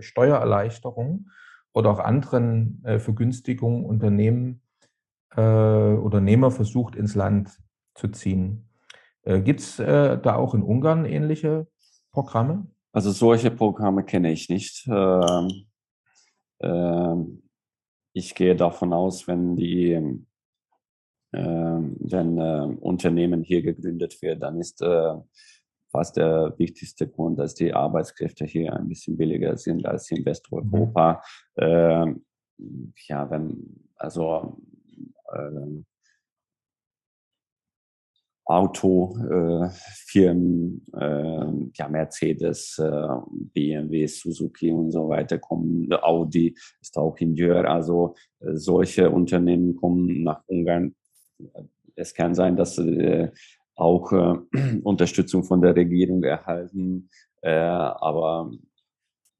Steuererleichterungen 0.00 1.30
oder 1.72 1.90
auch 1.90 1.98
anderen 1.98 2.82
Vergünstigungen 2.98 3.84
Unternehmen 3.84 4.60
Unternehmer 5.34 6.52
versucht 6.52 6.94
ins 6.94 7.16
Land 7.16 7.58
zu 7.96 8.06
ziehen. 8.06 8.68
Äh, 9.24 9.40
Gibt 9.40 9.60
es 9.60 9.78
äh, 9.78 10.18
da 10.18 10.36
auch 10.36 10.54
in 10.54 10.62
Ungarn 10.62 11.04
ähnliche 11.04 11.66
Programme? 12.10 12.66
Also 12.92 13.10
solche 13.10 13.50
Programme 13.50 14.04
kenne 14.04 14.30
ich 14.32 14.48
nicht. 14.48 14.86
Ähm, 14.88 15.66
ähm, 16.60 17.42
ich 18.12 18.34
gehe 18.34 18.54
davon 18.54 18.92
aus, 18.92 19.26
wenn 19.26 19.56
die 19.56 20.20
ähm, 21.34 21.96
wenn 21.98 22.38
äh, 22.38 22.76
Unternehmen 22.80 23.42
hier 23.42 23.62
gegründet 23.62 24.22
wird, 24.22 24.42
dann 24.42 24.60
ist 24.60 24.80
äh, 24.82 25.14
fast 25.90 26.16
der 26.16 26.54
wichtigste 26.58 27.08
Grund, 27.08 27.38
dass 27.38 27.54
die 27.54 27.74
Arbeitskräfte 27.74 28.44
hier 28.44 28.72
ein 28.72 28.88
bisschen 28.88 29.16
billiger 29.16 29.56
sind 29.56 29.84
als 29.86 30.10
in 30.10 30.24
Westeuropa. 30.24 31.22
Mhm. 31.56 31.62
Ähm, 31.64 32.24
ja, 33.08 33.28
wenn 33.30 33.88
also 33.96 34.58
äh, 35.32 35.82
Autofirmen, 38.46 39.72
äh, 40.92 41.46
ja, 41.74 41.88
Mercedes, 41.88 42.78
äh, 42.78 43.08
BMW, 43.54 44.06
Suzuki 44.06 44.70
und 44.70 44.90
so 44.90 45.08
weiter 45.08 45.38
kommen. 45.38 45.90
Audi 45.92 46.54
ist 46.80 46.98
auch 46.98 47.16
in 47.18 47.34
Jör. 47.34 47.64
Also 47.64 48.14
äh, 48.40 48.54
solche 48.54 49.08
Unternehmen 49.10 49.76
kommen 49.76 50.24
nach 50.24 50.42
Ungarn. 50.46 50.94
Es 51.96 52.12
kann 52.12 52.34
sein, 52.34 52.56
dass 52.56 52.76
sie 52.76 53.30
auch 53.76 54.12
Unterstützung 54.82 55.42
von 55.44 55.62
der 55.62 55.74
Regierung 55.74 56.22
erhalten, 56.22 57.08
aber 57.42 58.50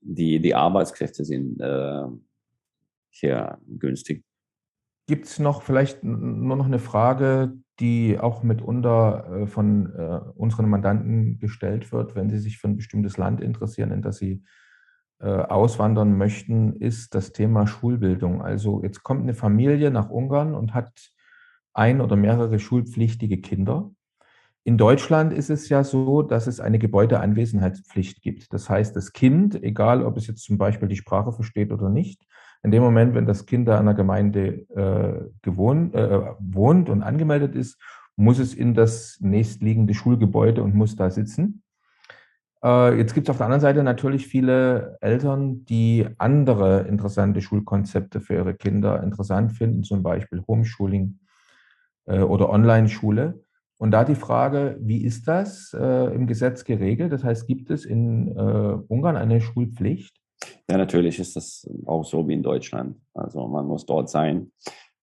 die, 0.00 0.40
die 0.40 0.54
Arbeitskräfte 0.54 1.24
sind 1.24 1.62
hier 3.10 3.58
günstig. 3.78 4.24
Gibt 5.06 5.26
es 5.26 5.38
noch 5.38 5.62
vielleicht 5.62 6.02
nur 6.02 6.56
noch 6.56 6.66
eine 6.66 6.80
Frage, 6.80 7.56
die 7.80 8.18
auch 8.18 8.42
mitunter 8.42 9.42
äh, 9.42 9.46
von 9.46 9.92
äh, 9.94 10.20
unseren 10.36 10.68
Mandanten 10.68 11.38
gestellt 11.38 11.92
wird, 11.92 12.14
wenn 12.14 12.30
sie 12.30 12.38
sich 12.38 12.58
für 12.58 12.68
ein 12.68 12.76
bestimmtes 12.76 13.16
Land 13.16 13.40
interessieren, 13.40 13.90
in 13.90 14.02
das 14.02 14.18
sie 14.18 14.42
äh, 15.20 15.26
auswandern 15.28 16.16
möchten, 16.16 16.74
ist 16.74 17.14
das 17.14 17.32
Thema 17.32 17.66
Schulbildung. 17.66 18.42
Also 18.42 18.82
jetzt 18.82 19.02
kommt 19.02 19.22
eine 19.22 19.34
Familie 19.34 19.90
nach 19.90 20.10
Ungarn 20.10 20.54
und 20.54 20.74
hat 20.74 21.10
ein 21.72 22.00
oder 22.00 22.16
mehrere 22.16 22.58
schulpflichtige 22.58 23.40
Kinder. 23.40 23.90
In 24.62 24.78
Deutschland 24.78 25.32
ist 25.32 25.50
es 25.50 25.68
ja 25.68 25.84
so, 25.84 26.22
dass 26.22 26.46
es 26.46 26.58
eine 26.58 26.78
Gebäudeanwesenheitspflicht 26.78 28.22
gibt. 28.22 28.52
Das 28.52 28.70
heißt, 28.70 28.96
das 28.96 29.12
Kind, 29.12 29.62
egal 29.62 30.02
ob 30.02 30.16
es 30.16 30.26
jetzt 30.26 30.42
zum 30.42 30.56
Beispiel 30.56 30.88
die 30.88 30.96
Sprache 30.96 31.32
versteht 31.32 31.70
oder 31.70 31.90
nicht, 31.90 32.26
in 32.64 32.70
dem 32.70 32.82
Moment, 32.82 33.14
wenn 33.14 33.26
das 33.26 33.44
Kind 33.44 33.68
da 33.68 33.78
an 33.78 33.84
der 33.84 33.94
Gemeinde 33.94 34.66
äh, 34.74 35.30
gewohnt, 35.42 35.94
äh, 35.94 36.20
wohnt 36.40 36.88
und 36.88 37.02
angemeldet 37.02 37.54
ist, 37.54 37.78
muss 38.16 38.38
es 38.38 38.54
in 38.54 38.72
das 38.72 39.18
nächstliegende 39.20 39.92
Schulgebäude 39.92 40.62
und 40.62 40.74
muss 40.74 40.96
da 40.96 41.10
sitzen. 41.10 41.62
Äh, 42.64 42.96
jetzt 42.96 43.12
gibt 43.12 43.28
es 43.28 43.30
auf 43.30 43.36
der 43.36 43.46
anderen 43.46 43.60
Seite 43.60 43.82
natürlich 43.82 44.26
viele 44.26 44.96
Eltern, 45.02 45.66
die 45.66 46.06
andere 46.16 46.86
interessante 46.88 47.42
Schulkonzepte 47.42 48.20
für 48.20 48.34
ihre 48.34 48.54
Kinder 48.54 49.02
interessant 49.02 49.52
finden, 49.52 49.82
zum 49.82 50.02
Beispiel 50.02 50.42
Homeschooling 50.48 51.18
äh, 52.06 52.20
oder 52.20 52.48
Online-Schule. 52.48 53.44
Und 53.76 53.90
da 53.90 54.04
die 54.04 54.14
Frage, 54.14 54.78
wie 54.80 55.04
ist 55.04 55.28
das 55.28 55.76
äh, 55.78 56.14
im 56.14 56.26
Gesetz 56.26 56.64
geregelt? 56.64 57.12
Das 57.12 57.24
heißt, 57.24 57.46
gibt 57.46 57.70
es 57.70 57.84
in 57.84 58.28
äh, 58.28 58.40
Ungarn 58.88 59.16
eine 59.16 59.42
Schulpflicht? 59.42 60.23
Ja, 60.68 60.78
natürlich 60.78 61.18
ist 61.18 61.36
das 61.36 61.68
auch 61.86 62.04
so 62.04 62.26
wie 62.28 62.34
in 62.34 62.42
Deutschland. 62.42 62.96
Also 63.12 63.46
man 63.46 63.66
muss 63.66 63.86
dort 63.86 64.08
sein, 64.08 64.52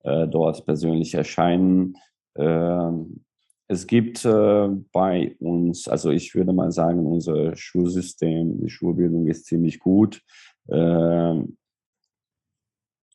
äh, 0.03 0.27
dort 0.27 0.65
persönlich 0.65 1.13
erscheinen. 1.13 1.97
Ähm, 2.35 3.23
es 3.67 3.87
gibt 3.87 4.25
äh, 4.25 4.67
bei 4.91 5.35
uns, 5.39 5.87
also 5.87 6.09
ich 6.09 6.35
würde 6.35 6.51
mal 6.51 6.71
sagen, 6.71 7.05
unser 7.05 7.55
Schulsystem, 7.55 8.59
die 8.59 8.69
Schulbildung 8.69 9.27
ist 9.27 9.45
ziemlich 9.45 9.79
gut. 9.79 10.21
Ähm, 10.69 11.57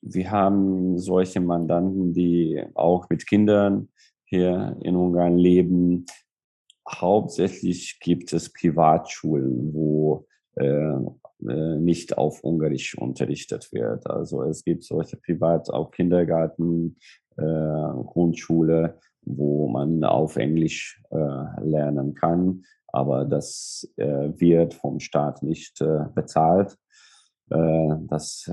wir 0.01 0.31
haben 0.31 0.99
solche 0.99 1.41
Mandanten, 1.41 2.13
die 2.13 2.63
auch 2.75 3.09
mit 3.11 3.27
Kindern 3.27 3.89
hier 4.25 4.77
in 4.81 4.97
Ungarn 4.97 5.37
leben. 5.37 6.07
Hauptsächlich 6.89 7.99
gibt 8.01 8.33
es 8.33 8.53
Privatschulen, 8.53 9.75
wo 9.75 10.27
äh, 10.55 10.97
äh, 11.43 11.79
nicht 11.79 12.17
auf 12.17 12.43
Ungarisch 12.45 12.97
unterrichtet 12.97 13.73
wird. 13.73 14.09
Also 14.09 14.43
es 14.43 14.65
gibt 14.65 14.85
solche 14.85 15.17
Privat, 15.17 15.71
auch 15.71 15.91
Kindergarten, 15.91 16.97
äh, 17.37 17.43
Grundschule, 17.43 18.99
wo 19.23 19.69
man 19.69 20.03
auf 20.05 20.37
Englisch 20.37 21.03
äh, 21.11 21.17
lernen 21.61 22.15
kann, 22.15 22.65
aber 22.87 23.25
das 23.25 23.93
äh, 23.97 24.31
wird 24.39 24.75
vom 24.75 25.01
Staat 25.01 25.43
nicht 25.43 25.81
äh, 25.81 26.05
bezahlt. 26.15 26.77
Das, 27.49 28.51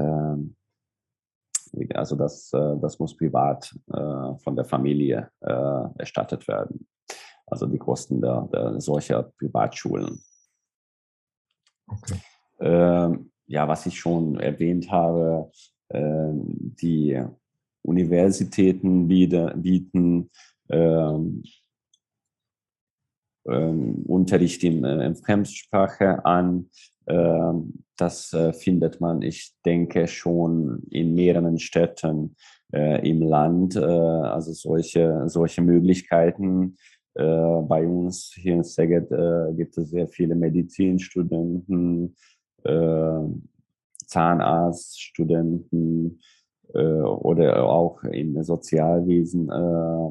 also 1.95 2.15
das, 2.15 2.51
das 2.51 2.99
muss 2.99 3.17
privat 3.17 3.75
von 3.87 4.55
der 4.55 4.65
Familie 4.65 5.31
erstattet 5.39 6.47
werden. 6.47 6.87
Also 7.47 7.65
die 7.65 7.79
Kosten 7.79 8.21
der, 8.21 8.47
der 8.53 8.79
solcher 8.79 9.23
Privatschulen. 9.39 10.21
Okay 11.87 12.19
ja, 12.65 13.67
was 13.67 13.85
ich 13.85 13.99
schon 13.99 14.39
erwähnt 14.39 14.89
habe, 14.89 15.51
äh, 15.89 16.31
die 16.81 17.21
Universitäten 17.83 19.07
biete, 19.07 19.53
bieten 19.55 20.29
ähm, 20.69 21.43
ähm, 23.47 24.03
Unterricht 24.07 24.63
in, 24.63 24.83
äh, 24.83 25.05
in 25.05 25.15
Fremdsprache 25.15 26.25
an. 26.25 26.69
Ähm, 27.07 27.83
das 27.97 28.33
äh, 28.33 28.53
findet 28.53 29.01
man, 29.01 29.21
ich 29.21 29.53
denke, 29.65 30.07
schon 30.07 30.83
in 30.89 31.13
mehreren 31.13 31.59
Städten 31.59 32.35
äh, 32.73 33.07
im 33.07 33.21
Land. 33.21 33.77
Also 33.77 34.53
solche, 34.53 35.23
solche 35.27 35.61
Möglichkeiten. 35.61 36.77
Bei 37.15 37.85
uns 37.85 38.33
hier 38.33 38.55
in 38.55 38.63
Szeged 38.63 39.07
gibt 39.55 39.77
es 39.77 39.91
sehr 39.91 40.07
viele 40.07 40.33
Medizinstudenten, 40.33 42.15
äh, 42.65 43.19
Zahnarztstudenten 44.07 46.19
äh, 46.73 46.79
oder 46.79 47.69
auch 47.69 48.03
im 48.03 48.43
Sozialwesen 48.43 49.49
äh, 49.49 50.09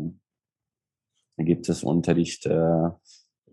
gibt 1.45 1.69
es 1.69 1.85
Unterricht 1.85 2.47
äh, 2.47 2.89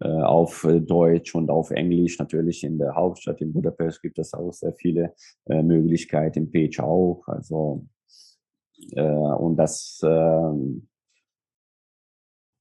äh, 0.01 0.21
auf 0.21 0.65
Deutsch 0.81 1.35
und 1.35 1.49
auf 1.49 1.71
Englisch. 1.71 2.19
Natürlich 2.19 2.63
in 2.63 2.77
der 2.77 2.95
Hauptstadt 2.95 3.41
in 3.41 3.51
Budapest 3.53 4.01
gibt 4.01 4.17
es 4.19 4.33
auch 4.33 4.53
sehr 4.53 4.73
viele 4.73 5.13
äh, 5.45 5.61
Möglichkeiten, 5.61 6.39
in 6.39 6.51
Page 6.51 6.79
auch. 6.79 7.27
Also 7.27 7.85
und 8.95 9.57
das 9.57 9.99
ähm, 10.05 10.87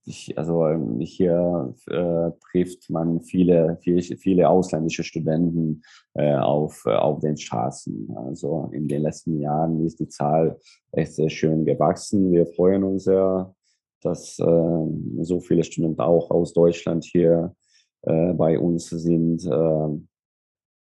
ich, 0.09 0.37
also 0.39 0.67
ähm, 0.67 1.01
hier 1.01 1.75
äh, 1.87 2.31
trifft 2.51 2.89
man 2.91 3.21
viele, 3.21 3.79
viele, 3.83 4.03
viele 4.17 4.49
ausländische 4.49 5.05
Studenten 5.05 5.83
äh, 6.15 6.35
auf, 6.35 6.85
äh, 6.87 6.95
auf 6.95 7.21
den 7.21 7.37
Straßen. 7.37 8.09
Also 8.17 8.71
in 8.73 8.89
den 8.89 9.03
letzten 9.03 9.39
Jahren 9.41 9.85
ist 9.85 10.01
die 10.01 10.09
Zahl 10.09 10.59
echt 10.93 11.15
sehr 11.15 11.29
schön 11.29 11.65
gewachsen. 11.65 12.33
Wir 12.33 12.47
freuen 12.47 12.85
uns 12.85 13.05
sehr, 13.05 13.55
dass 14.01 14.39
äh, 14.39 15.23
so 15.23 15.41
viele 15.41 15.65
Studenten 15.65 16.01
auch 16.01 16.31
aus 16.31 16.55
Deutschland 16.55 17.05
hier 17.05 17.55
äh, 18.03 18.33
bei 18.33 18.59
uns 18.59 18.89
sind. 18.89 19.45
Äh, 19.45 20.01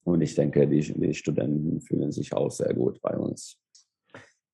und 0.03 0.21
ich 0.21 0.35
denke, 0.35 0.67
die, 0.67 0.79
die 0.79 1.13
Studenten 1.13 1.81
fühlen 1.81 2.11
sich 2.11 2.33
auch 2.33 2.51
sehr 2.51 2.73
gut 2.73 3.01
bei 3.01 3.17
uns. 3.17 3.59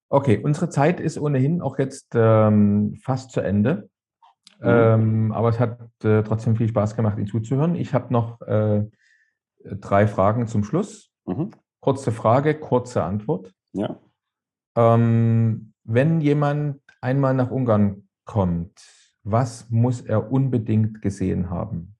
Okay, 0.10 0.40
unsere 0.44 0.70
Zeit 0.70 1.00
ist 1.00 1.20
ohnehin 1.20 1.62
auch 1.62 1.80
jetzt 1.80 2.14
ähm, 2.14 2.96
fast 3.02 3.32
zu 3.32 3.42
Ende. 3.42 3.90
Mhm. 4.64 4.70
Ähm, 4.70 5.32
aber 5.34 5.50
es 5.50 5.60
hat 5.60 5.78
äh, 6.04 6.24
trotzdem 6.24 6.56
viel 6.56 6.70
Spaß 6.70 6.96
gemacht, 6.96 7.18
Ihnen 7.18 7.28
zuzuhören. 7.28 7.76
Ich 7.76 7.94
habe 7.94 8.14
noch 8.14 8.42
äh, 8.42 8.86
drei 9.64 10.08
Fragen 10.08 10.48
zum 10.48 10.64
Schluss. 10.64 11.12
Mhm. 11.26 11.52
Kurze 11.82 12.12
Frage, 12.12 12.58
kurze 12.58 13.04
Antwort. 13.04 13.54
Ja. 13.74 14.00
Ähm, 14.76 15.74
wenn 15.84 16.22
jemand 16.22 16.82
einmal 17.02 17.34
nach 17.34 17.52
Ungarn 17.52 18.08
kommt, 18.26 18.80
was 19.24 19.70
muss 19.70 20.02
er 20.02 20.32
unbedingt 20.32 21.02
gesehen 21.02 21.50
haben? 21.50 21.96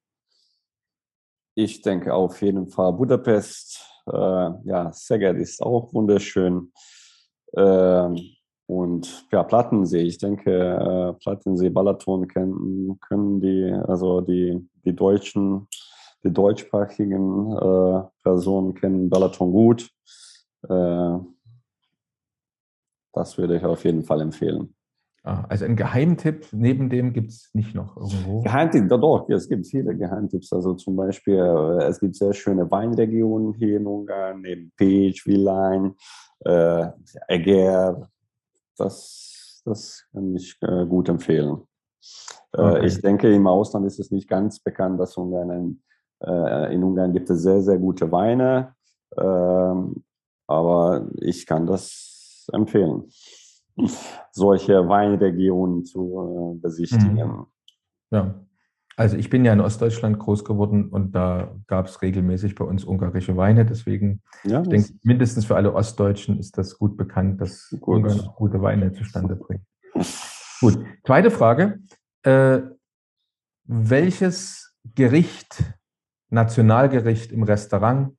Ich 1.56 1.82
denke 1.82 2.14
auf 2.14 2.42
jeden 2.42 2.68
Fall 2.68 2.94
Budapest. 2.94 3.86
Äh, 4.08 4.12
ja, 4.64 4.92
Szeged 4.92 5.38
ist 5.38 5.62
auch 5.62 5.94
wunderschön. 5.94 6.72
Ähm, 7.56 8.18
und 8.66 9.28
ja, 9.32 9.44
Plattensee, 9.44 10.02
ich 10.02 10.18
denke, 10.18 10.52
äh, 10.52 11.14
Plattensee, 11.22 11.70
Balaton 11.70 12.28
kennen, 12.28 13.00
können 13.02 13.42
die, 13.42 13.72
also 13.88 14.22
die, 14.22 14.68
die 14.86 14.96
Deutschen, 14.96 15.68
die 16.24 16.32
deutschsprachigen 16.32 17.52
äh, 17.52 18.04
Personen 18.24 18.74
kennen 18.74 19.10
Balaton 19.10 19.52
gut. 19.52 19.90
Äh, 20.70 21.18
das 23.14 23.38
würde 23.38 23.58
ich 23.58 23.66
auf 23.66 23.84
jeden 23.84 24.04
Fall 24.04 24.22
empfehlen. 24.22 24.74
Ah, 25.26 25.46
also 25.48 25.64
ein 25.64 25.78
Geheimtipp 25.78 26.48
neben 26.52 26.90
dem 26.90 27.14
gibt 27.14 27.30
es 27.30 27.50
nicht 27.54 27.74
noch 27.74 27.96
irgendwo? 27.96 28.42
Geheimtipp, 28.42 28.90
doch, 28.90 29.00
doch, 29.00 29.30
es 29.30 29.48
gibt 29.48 29.66
viele 29.68 29.96
Geheimtipps. 29.96 30.52
Also 30.52 30.74
zum 30.74 30.98
Beispiel, 30.98 31.36
äh, 31.36 31.86
es 31.86 32.00
gibt 32.00 32.16
sehr 32.16 32.34
schöne 32.34 32.70
Weinregionen 32.70 33.54
hier 33.54 33.78
in 33.78 33.88
Ungarn, 33.88 34.42
neben 34.42 34.72
Pécs, 34.78 35.26
Villain, 35.26 35.96
äh, 36.46 36.88
Eger, 37.30 38.10
das, 38.78 39.62
das 39.66 40.06
kann 40.12 40.36
ich 40.36 40.58
äh, 40.62 40.86
gut 40.86 41.10
empfehlen. 41.10 41.62
Äh, 42.54 42.62
okay. 42.62 42.86
Ich 42.86 43.02
denke, 43.02 43.34
im 43.34 43.48
Ausland 43.48 43.86
ist 43.86 44.00
es 44.00 44.12
nicht 44.12 44.28
ganz 44.28 44.60
bekannt, 44.60 45.00
dass 45.00 45.18
Ungarn 45.18 45.52
ein, 45.52 45.84
äh, 46.24 46.74
in 46.74 46.84
Ungarn 46.84 47.14
gibt 47.14 47.30
es 47.30 47.42
sehr, 47.42 47.62
sehr 47.62 47.78
gute 47.78 48.12
Weine. 48.12 48.76
Ähm, 49.18 50.04
aber 50.48 51.08
ich 51.22 51.46
kann 51.46 51.66
das 51.66 52.48
empfehlen, 52.52 53.06
solche 54.32 54.88
Weinregionen 54.88 55.86
zu 55.86 56.60
besichtigen. 56.62 57.48
Ja. 58.12 58.36
Also 58.96 59.18
ich 59.18 59.30
bin 59.30 59.44
ja 59.44 59.54
in 59.54 59.62
Ostdeutschland 59.62 60.20
groß 60.20 60.46
geworden 60.46 60.90
und 60.90 61.14
da 61.14 61.56
gab 61.68 61.88
es 61.88 62.02
regelmäßig 62.02 62.56
bei 62.56 62.66
uns 62.66 62.86
ungarische 62.86 63.36
Weine. 63.36 63.66
Deswegen, 63.66 64.22
ja, 64.44 64.62
ich 64.62 64.70
denke, 64.70 64.94
mindestens 65.02 65.46
für 65.46 65.56
alle 65.56 65.74
Ostdeutschen 65.74 66.38
ist 66.38 66.58
das 66.58 66.78
gut 66.78 66.96
bekannt, 66.96 67.42
dass 67.42 67.76
gut. 67.82 67.98
Ungarn 67.98 68.22
auch 68.22 68.36
gute 68.36 68.62
Weine 68.62 68.92
zustande 68.94 69.36
bringt. 69.36 69.64
Gut, 70.60 70.86
zweite 71.06 71.32
Frage. 71.32 71.80
Äh, 72.22 72.62
welches 73.66 74.76
Gericht, 74.96 75.64
Nationalgericht 76.30 77.32
im 77.32 77.44
Restaurant 77.44 78.16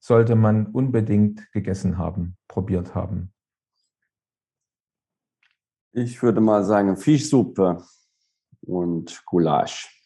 sollte 0.00 0.34
man 0.34 0.66
unbedingt 0.66 1.52
gegessen 1.52 1.98
haben, 1.98 2.36
probiert 2.48 2.94
haben? 2.94 3.32
Ich 5.92 6.22
würde 6.22 6.40
mal 6.40 6.64
sagen 6.64 6.96
Fischsuppe 6.96 7.82
und 8.62 9.22
Gulasch. 9.26 9.99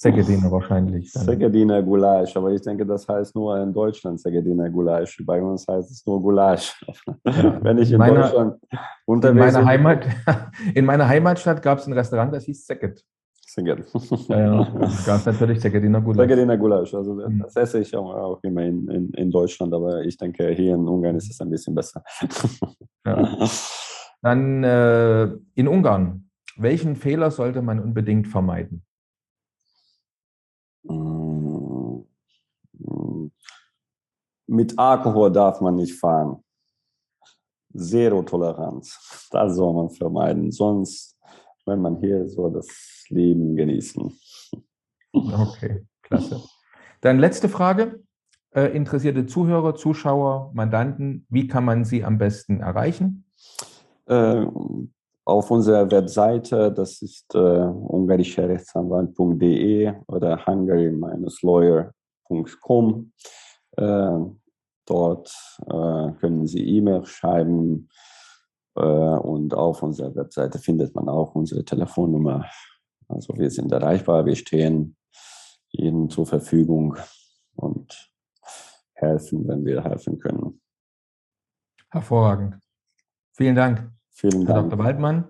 Segediner 0.00 0.50
wahrscheinlich. 0.50 1.12
Segediner 1.12 1.82
Gulasch, 1.82 2.34
aber 2.34 2.50
ich 2.52 2.62
denke, 2.62 2.86
das 2.86 3.06
heißt 3.06 3.34
nur 3.34 3.58
in 3.58 3.70
Deutschland 3.70 4.18
Segediner 4.18 4.70
Gulasch. 4.70 5.22
Bei 5.26 5.42
uns 5.42 5.68
heißt 5.68 5.90
es 5.90 6.06
nur 6.06 6.22
Gulasch. 6.22 6.74
Ja, 7.26 7.58
Wenn 7.62 7.76
ich 7.76 7.92
in 7.92 7.98
meiner, 7.98 8.22
Deutschland 8.22 8.54
unterwegs 9.04 9.48
in 9.48 9.52
meiner 9.52 9.66
Heimat, 9.66 10.06
In 10.74 10.86
meiner 10.86 11.06
Heimatstadt 11.06 11.60
gab 11.60 11.80
es 11.80 11.86
ein 11.86 11.92
Restaurant, 11.92 12.32
das 12.32 12.44
hieß 12.44 12.66
Seged. 12.66 13.04
Seged. 13.46 13.84
Ja, 14.28 14.64
gab 15.04 15.18
es 15.18 15.26
natürlich 15.26 15.60
Segediner 15.60 16.00
Gulasch. 16.00 16.26
Segediner 16.26 16.56
Gulasch, 16.56 16.94
also 16.94 17.16
mhm. 17.16 17.40
das 17.40 17.56
esse 17.56 17.80
ich 17.80 17.94
auch, 17.94 18.42
immer 18.42 18.62
in, 18.62 18.88
in, 18.88 19.10
in, 19.10 19.30
Deutschland, 19.30 19.74
aber 19.74 20.00
ich 20.00 20.16
denke, 20.16 20.48
hier 20.48 20.76
in 20.76 20.88
Ungarn 20.88 21.16
ist 21.16 21.30
es 21.30 21.38
ein 21.42 21.50
bisschen 21.50 21.74
besser. 21.74 22.02
Ja. 23.04 23.28
Dann 24.22 24.64
äh, 24.64 25.24
in 25.56 25.68
Ungarn. 25.68 26.30
Welchen 26.56 26.96
Fehler 26.96 27.30
sollte 27.30 27.60
man 27.60 27.80
unbedingt 27.80 28.28
vermeiden? 28.28 28.82
Mm, 30.82 32.00
mit 34.46 34.78
Alkohol 34.78 35.30
darf 35.30 35.60
man 35.60 35.76
nicht 35.76 35.98
fahren. 35.98 36.42
Zero 37.76 38.22
Toleranz. 38.22 39.28
Das 39.30 39.54
soll 39.54 39.72
man 39.74 39.90
vermeiden. 39.90 40.50
Sonst, 40.50 41.16
wenn 41.66 41.80
man 41.80 41.96
hier 42.00 42.28
so 42.28 42.48
das 42.48 43.04
Leben 43.08 43.54
genießen. 43.54 44.12
Okay, 45.12 45.86
klasse. 46.02 46.42
Dann 47.00 47.18
letzte 47.18 47.48
Frage. 47.48 48.02
Äh, 48.52 48.76
interessierte 48.76 49.26
Zuhörer, 49.26 49.76
Zuschauer, 49.76 50.50
Mandanten, 50.54 51.24
wie 51.28 51.46
kann 51.46 51.64
man 51.64 51.84
sie 51.84 52.02
am 52.04 52.18
besten 52.18 52.60
erreichen? 52.60 53.24
Äh, 54.06 54.44
auf 55.30 55.50
unserer 55.50 55.90
Webseite, 55.90 56.70
das 56.72 57.02
ist 57.02 57.34
äh, 57.34 57.38
ungarischerrechtsanwalt.de 57.38 59.92
oder 60.08 60.46
hungary-lawyer.com. 60.46 63.12
Äh, 63.76 64.18
dort 64.86 65.34
äh, 65.66 66.12
können 66.18 66.46
Sie 66.46 66.64
E-Mail 66.76 67.04
schreiben 67.06 67.88
äh, 68.74 68.82
und 68.82 69.54
auf 69.54 69.82
unserer 69.82 70.14
Webseite 70.16 70.58
findet 70.58 70.94
man 70.94 71.08
auch 71.08 71.34
unsere 71.34 71.64
Telefonnummer. 71.64 72.44
Also 73.08 73.32
wir 73.36 73.50
sind 73.50 73.72
erreichbar, 73.72 74.26
wir 74.26 74.36
stehen 74.36 74.96
Ihnen 75.72 76.10
zur 76.10 76.26
Verfügung 76.26 76.96
und 77.54 78.12
helfen, 78.94 79.46
wenn 79.46 79.64
wir 79.64 79.84
helfen 79.84 80.18
können. 80.18 80.60
Hervorragend. 81.90 82.58
Vielen 83.32 83.54
Dank. 83.54 83.99
Vielen 84.20 84.44
Dank. 84.44 84.48
Herr 84.48 84.62
Dr. 84.64 84.78
Waldmann, 84.78 85.24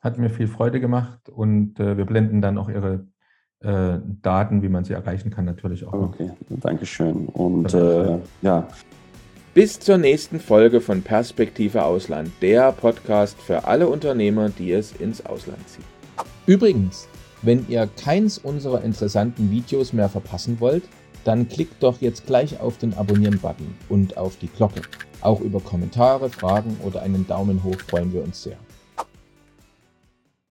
hat 0.00 0.18
mir 0.18 0.28
viel 0.28 0.48
Freude 0.48 0.80
gemacht 0.80 1.28
und 1.28 1.78
äh, 1.78 1.96
wir 1.96 2.04
blenden 2.04 2.42
dann 2.42 2.58
auch 2.58 2.68
Ihre 2.68 3.06
äh, 3.60 4.00
Daten, 4.22 4.62
wie 4.62 4.68
man 4.68 4.84
sie 4.84 4.92
erreichen 4.92 5.30
kann, 5.30 5.44
natürlich 5.44 5.86
auch. 5.86 5.92
Okay, 5.92 6.30
danke 6.48 6.84
schön. 6.84 7.28
Und 7.28 7.72
äh, 7.72 8.18
ja. 8.42 8.66
Bis 9.54 9.78
zur 9.78 9.98
nächsten 9.98 10.40
Folge 10.40 10.80
von 10.80 11.02
Perspektive 11.02 11.84
Ausland, 11.84 12.32
der 12.42 12.72
Podcast 12.72 13.40
für 13.40 13.68
alle 13.68 13.86
Unternehmer, 13.86 14.48
die 14.48 14.72
es 14.72 14.92
ins 14.92 15.24
Ausland 15.24 15.68
ziehen. 15.68 15.84
Übrigens, 16.46 17.06
wenn 17.42 17.64
ihr 17.68 17.88
keins 18.02 18.38
unserer 18.38 18.82
interessanten 18.82 19.52
Videos 19.52 19.92
mehr 19.92 20.08
verpassen 20.08 20.58
wollt, 20.58 20.82
dann 21.24 21.48
klickt 21.48 21.82
doch 21.82 22.00
jetzt 22.00 22.26
gleich 22.26 22.60
auf 22.60 22.78
den 22.78 22.94
Abonnieren-Button 22.94 23.74
und 23.88 24.16
auf 24.16 24.36
die 24.36 24.48
Glocke. 24.48 24.82
Auch 25.20 25.40
über 25.40 25.60
Kommentare, 25.60 26.30
Fragen 26.30 26.76
oder 26.84 27.02
einen 27.02 27.26
Daumen 27.26 27.64
hoch 27.64 27.78
freuen 27.88 28.12
wir 28.12 28.22
uns 28.22 28.42
sehr. 28.42 28.58